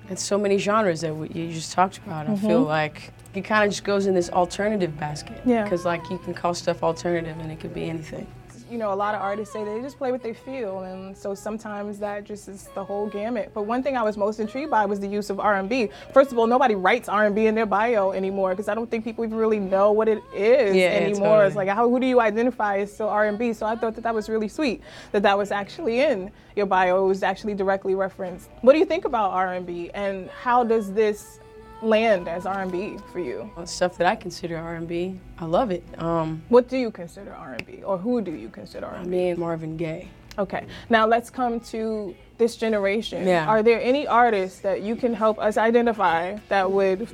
It's 0.10 0.24
so 0.24 0.38
many 0.38 0.58
genres 0.58 1.02
that 1.02 1.16
we, 1.16 1.30
you 1.30 1.52
just 1.52 1.72
talked 1.72 1.98
about. 1.98 2.30
I 2.30 2.36
feel 2.36 2.62
mm-hmm. 2.62 2.70
like 2.70 3.12
it 3.34 3.42
kind 3.42 3.64
of 3.64 3.72
just 3.72 3.84
goes 3.84 4.06
in 4.06 4.14
this 4.14 4.30
alternative 4.30 4.98
basket. 4.98 5.42
Yeah. 5.46 5.64
Because 5.64 5.86
like 5.86 6.10
you 6.10 6.18
can 6.20 6.34
call 6.34 6.54
stuff 6.54 6.84
alternative 6.84 7.38
and 7.40 7.52
it 7.52 7.60
could 7.60 7.74
be 7.74 7.90
anything. 7.90 8.28
You 8.70 8.80
know, 8.80 8.92
a 8.92 8.96
lot 8.96 9.14
of 9.14 9.22
artists 9.22 9.54
say 9.54 9.64
they 9.64 9.80
just 9.82 9.98
play 9.98 10.12
what 10.12 10.24
they 10.24 10.34
feel, 10.34 10.80
and 10.82 11.16
so 11.16 11.36
sometimes 11.36 12.00
that 12.00 12.24
just 12.24 12.48
is 12.48 12.68
the 12.74 12.84
whole 12.84 13.08
gamut. 13.08 13.52
But 13.54 13.64
one 13.64 13.84
thing 13.84 13.96
I 13.96 14.02
was 14.02 14.18
most 14.18 14.40
intrigued 14.40 14.72
by 14.72 14.86
was 14.86 15.00
the 15.00 15.08
use 15.08 15.30
of 15.30 15.40
R&B. 15.40 15.90
First 16.14 16.32
of 16.32 16.40
all, 16.40 16.48
nobody 16.48 16.74
writes 16.74 17.08
R&B 17.08 17.46
in 17.46 17.54
their 17.54 17.68
bio 17.68 18.12
anymore 18.12 18.50
because 18.52 18.68
I 18.68 18.74
don't 18.74 18.90
think 18.90 19.04
people 19.04 19.24
even 19.24 19.38
really 19.38 19.60
know 19.60 19.92
what 19.92 20.08
it 20.08 20.24
is 20.34 20.76
Yeah, 20.76 20.88
anymore. 20.88 21.46
It's 21.46 21.56
like, 21.56 21.70
how 21.70 21.88
who 21.88 22.00
do 22.00 22.08
you 22.08 22.20
identify 22.20 22.80
as 22.80 22.92
still 22.92 23.10
R&B? 23.10 23.54
So 23.54 23.68
I 23.68 23.76
thought 23.76 23.94
that 23.96 24.02
that 24.02 24.16
was 24.16 24.30
really 24.30 24.48
sweet 24.48 24.82
that 25.12 25.22
that 25.22 25.38
was 25.38 25.52
actually 25.52 26.00
in 26.00 26.32
your 26.56 26.66
bio. 26.66 27.06
It 27.06 27.08
was 27.08 27.22
actually 27.22 27.54
directly 27.54 27.94
referenced. 27.94 28.50
What 28.62 28.74
do 28.74 28.80
you 28.80 28.86
think 28.86 29.06
about 29.06 29.32
R&B, 29.32 29.92
and 29.94 30.30
how 30.32 30.64
does 30.64 30.92
this 30.92 31.40
land 31.82 32.28
as 32.28 32.46
R&B 32.46 32.98
for 33.12 33.20
you? 33.20 33.50
Stuff 33.66 33.98
that 33.98 34.08
I 34.08 34.16
consider 34.16 34.58
R&B, 34.58 35.20
I 35.40 35.46
love 35.46 35.72
it. 35.72 35.84
Um, 36.02 36.42
What 36.50 36.68
do 36.70 36.78
you 36.78 36.92
consider 36.92 37.34
R&B, 37.34 37.84
or 37.84 37.98
who 37.98 38.22
do 38.22 38.32
you 38.32 38.50
consider 38.50 38.86
R&B? 38.88 39.10
mean 39.10 39.40
Marvin 39.40 39.78
Gaye. 39.78 40.10
Okay, 40.38 40.66
now 40.90 41.06
let's 41.08 41.30
come 41.30 41.60
to 41.62 42.14
this 42.38 42.58
generation. 42.58 43.26
Yeah. 43.26 43.48
Are 43.48 43.64
there 43.64 43.82
any 43.82 44.06
artists 44.06 44.60
that 44.60 44.82
you 44.82 44.96
can 44.98 45.14
help 45.14 45.40
us 45.40 45.56
identify 45.58 46.38
that 46.50 46.70
would 46.70 47.08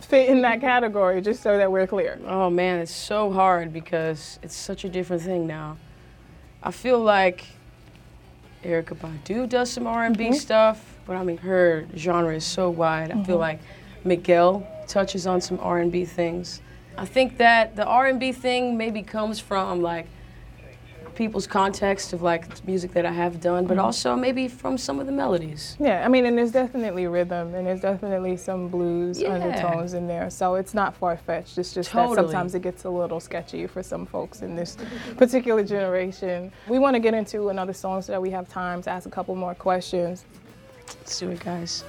fit 0.00 0.28
in 0.28 0.42
that 0.42 0.60
category, 0.60 1.20
just 1.20 1.42
so 1.42 1.56
that 1.58 1.70
we're 1.70 1.86
clear? 1.86 2.18
Oh 2.26 2.50
man, 2.50 2.80
it's 2.80 2.90
so 2.94 3.30
hard 3.32 3.72
because 3.72 4.38
it's 4.42 4.56
such 4.56 4.84
a 4.84 4.88
different 4.88 5.22
thing 5.22 5.46
now. 5.46 5.76
I 6.62 6.72
feel 6.72 6.98
like 6.98 7.44
Erykah 8.64 8.96
Badu 8.96 9.48
does 9.48 9.70
some 9.70 9.86
R&B 9.86 10.32
stuff, 10.32 10.96
but 11.06 11.14
I 11.16 11.22
mean 11.22 11.36
her 11.38 11.86
genre 11.96 12.34
is 12.34 12.44
so 12.44 12.68
wide. 12.70 13.12
I 13.12 13.22
feel 13.22 13.38
like 13.38 13.60
Miguel 14.06 14.66
touches 14.86 15.26
on 15.26 15.40
some 15.40 15.58
R&B 15.60 16.04
things. 16.04 16.60
I 16.96 17.04
think 17.04 17.36
that 17.38 17.76
the 17.76 17.84
R&B 17.84 18.32
thing 18.32 18.76
maybe 18.76 19.02
comes 19.02 19.38
from 19.38 19.82
like 19.82 20.06
people's 21.16 21.46
context 21.46 22.12
of 22.12 22.22
like 22.22 22.64
music 22.66 22.92
that 22.92 23.06
I 23.06 23.10
have 23.10 23.40
done, 23.40 23.66
but 23.66 23.78
mm-hmm. 23.78 23.86
also 23.86 24.14
maybe 24.14 24.48
from 24.48 24.78
some 24.78 25.00
of 25.00 25.06
the 25.06 25.12
melodies. 25.12 25.76
Yeah, 25.80 26.04
I 26.04 26.08
mean, 26.08 26.26
and 26.26 26.36
there's 26.38 26.52
definitely 26.52 27.06
rhythm, 27.06 27.54
and 27.54 27.66
there's 27.66 27.80
definitely 27.80 28.36
some 28.36 28.68
blues 28.68 29.20
Yeah. 29.20 29.34
undertones 29.34 29.94
in 29.94 30.06
there. 30.06 30.30
So 30.30 30.54
it's 30.54 30.74
not 30.74 30.94
far 30.94 31.16
fetched. 31.16 31.58
It's 31.58 31.72
just 31.72 31.90
Totally. 31.90 32.16
that 32.16 32.22
sometimes 32.22 32.54
it 32.54 32.60
gets 32.60 32.84
a 32.84 32.90
little 32.90 33.18
sketchy 33.18 33.66
for 33.66 33.82
some 33.82 34.06
folks 34.06 34.42
in 34.42 34.54
this 34.54 34.76
particular 35.16 35.64
generation. 35.64 36.52
We 36.68 36.78
want 36.78 36.94
to 36.94 37.00
get 37.00 37.14
into 37.14 37.48
another 37.48 37.72
song 37.72 38.02
so 38.02 38.12
that 38.12 38.20
we 38.20 38.30
have 38.30 38.48
time 38.48 38.82
to 38.82 38.90
ask 38.90 39.06
a 39.06 39.10
couple 39.10 39.34
more 39.34 39.54
questions. 39.54 40.24
Let's 40.86 41.18
do 41.18 41.30
it, 41.30 41.40
guys. 41.40 41.82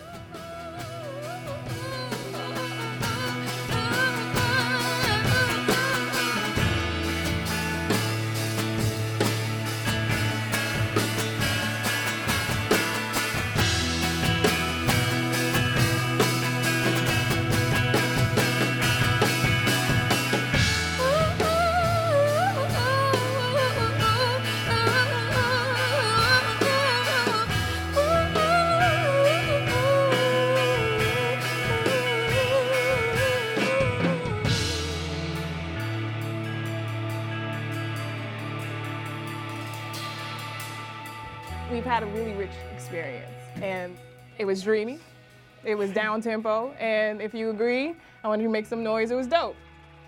Had 41.88 42.04
a 42.04 42.08
really 42.08 42.34
rich 42.34 42.52
experience, 42.76 43.32
and 43.62 43.98
it 44.38 44.44
was 44.44 44.62
dreamy, 44.62 45.00
it 45.64 45.74
was 45.74 45.90
down 45.90 46.22
tempo, 46.22 46.74
and 46.80 47.22
if 47.22 47.34
you 47.34 47.50
agree, 47.50 47.96
I 48.26 48.28
want 48.28 48.42
you 48.42 48.48
to 48.48 48.52
make 48.52 48.66
some 48.66 48.84
noise. 48.84 49.10
It 49.10 49.16
was 49.16 49.26
dope. 49.26 49.56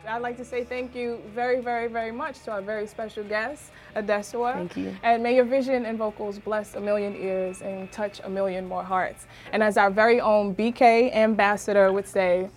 I'd 0.06 0.22
like 0.22 0.36
to 0.38 0.46
say 0.46 0.66
thank 0.66 0.94
you 0.94 1.22
very, 1.34 1.62
very, 1.62 1.88
very 1.88 2.12
much 2.12 2.44
to 2.44 2.52
our 2.52 2.62
very 2.62 2.86
special 2.86 3.24
guest, 3.24 3.72
Adesewa. 3.96 4.56
Thank 4.56 4.76
you. 4.76 4.94
And 5.04 5.24
may 5.24 5.34
your 5.36 5.46
vision 5.46 5.86
and 5.86 5.98
vocals 5.98 6.38
bless 6.38 6.76
a 6.76 6.82
million 6.82 7.16
ears 7.16 7.62
and 7.62 7.90
touch 7.94 8.20
a 8.26 8.30
million 8.30 8.68
more 8.68 8.84
hearts. 8.84 9.26
And 9.54 9.64
as 9.64 9.78
our 9.78 9.90
very 9.90 10.20
own 10.20 10.54
BK 10.54 11.16
ambassador 11.16 11.94
would 11.94 12.08
say, 12.08 12.50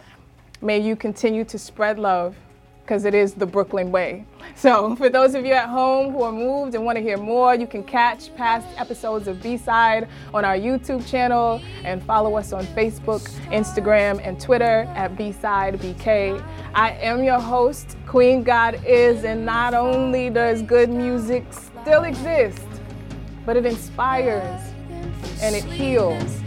may 0.61 0.81
you 0.81 0.97
continue 0.97 1.45
to 1.45 1.59
spread 1.59 1.99
love 1.99 2.35
because 2.83 3.05
it 3.05 3.15
is 3.15 3.35
the 3.35 3.47
Brooklyn 3.47 3.91
way. 3.91 4.25
So, 4.55 4.95
for 4.97 5.09
those 5.09 5.35
of 5.35 5.45
you 5.45 5.53
at 5.53 5.69
home 5.69 6.13
who 6.13 6.23
are 6.23 6.33
moved 6.33 6.75
and 6.75 6.85
want 6.85 6.97
to 6.97 7.03
hear 7.03 7.17
more, 7.17 7.55
you 7.55 7.67
can 7.67 7.83
catch 7.83 8.35
past 8.35 8.67
episodes 8.77 9.29
of 9.29 9.43
B 9.43 9.57
Side 9.57 10.09
on 10.35 10.45
our 10.45 10.57
YouTube 10.57 11.07
channel 11.09 11.61
and 11.85 12.03
follow 12.03 12.37
us 12.37 12.53
on 12.53 12.67
Facebook, 12.67 13.23
Instagram, 13.51 14.21
and 14.27 14.41
Twitter 14.41 14.87
at 14.95 15.17
B 15.17 15.33
Side 15.33 15.79
BK. 15.79 16.45
I 16.75 16.91
am 16.93 17.23
your 17.23 17.41
host, 17.41 17.97
Queen 18.07 18.45
GodIs, 18.45 19.25
and 19.25 19.47
not 19.47 19.75
only 19.75 20.31
does 20.31 20.63
good 20.63 20.91
music 20.91 21.45
still 21.53 22.05
exist, 22.05 22.67
but 23.47 23.57
it 23.57 23.67
inspires 23.67 24.61
and 25.41 25.55
it 25.55 25.65
heals. 25.65 26.41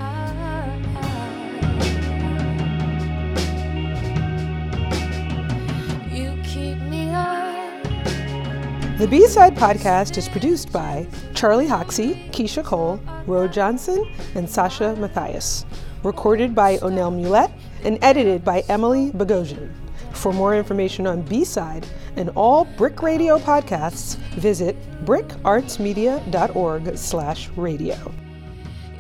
The 8.97 9.07
B 9.09 9.27
Side 9.27 9.55
Podcast 9.57 10.17
is 10.17 10.29
produced 10.29 10.71
by 10.71 11.05
Charlie 11.33 11.67
Hoxie, 11.67 12.13
Keisha 12.31 12.63
Cole, 12.63 12.97
Ro 13.27 13.45
Johnson, 13.45 14.09
and 14.35 14.49
Sasha 14.49 14.95
Matthias. 14.95 15.65
Recorded 16.03 16.55
by 16.55 16.77
Onel 16.77 17.11
Mulette 17.11 17.51
and 17.83 17.99
edited 18.01 18.45
by 18.45 18.63
Emily 18.69 19.11
Bogosian. 19.11 19.69
For 20.13 20.31
more 20.31 20.55
information 20.55 21.07
on 21.07 21.23
B 21.23 21.43
Side 21.43 21.85
and 22.15 22.29
all 22.35 22.63
BRIC 22.77 23.01
Radio 23.01 23.37
podcasts, 23.37 24.15
visit 24.37 24.77
bricartsmedia.org 25.03 26.97
slash 26.97 27.49
radio. 27.57 27.97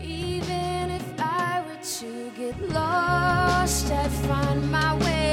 Even 0.03 0.91
if 0.91 1.19
I 1.19 1.63
were 1.65 1.81
to 1.81 2.31
get 2.35 2.69
lost, 2.69 3.89
I'd 3.89 4.11
find 4.11 4.69
my 4.69 4.93
way. 4.97 5.24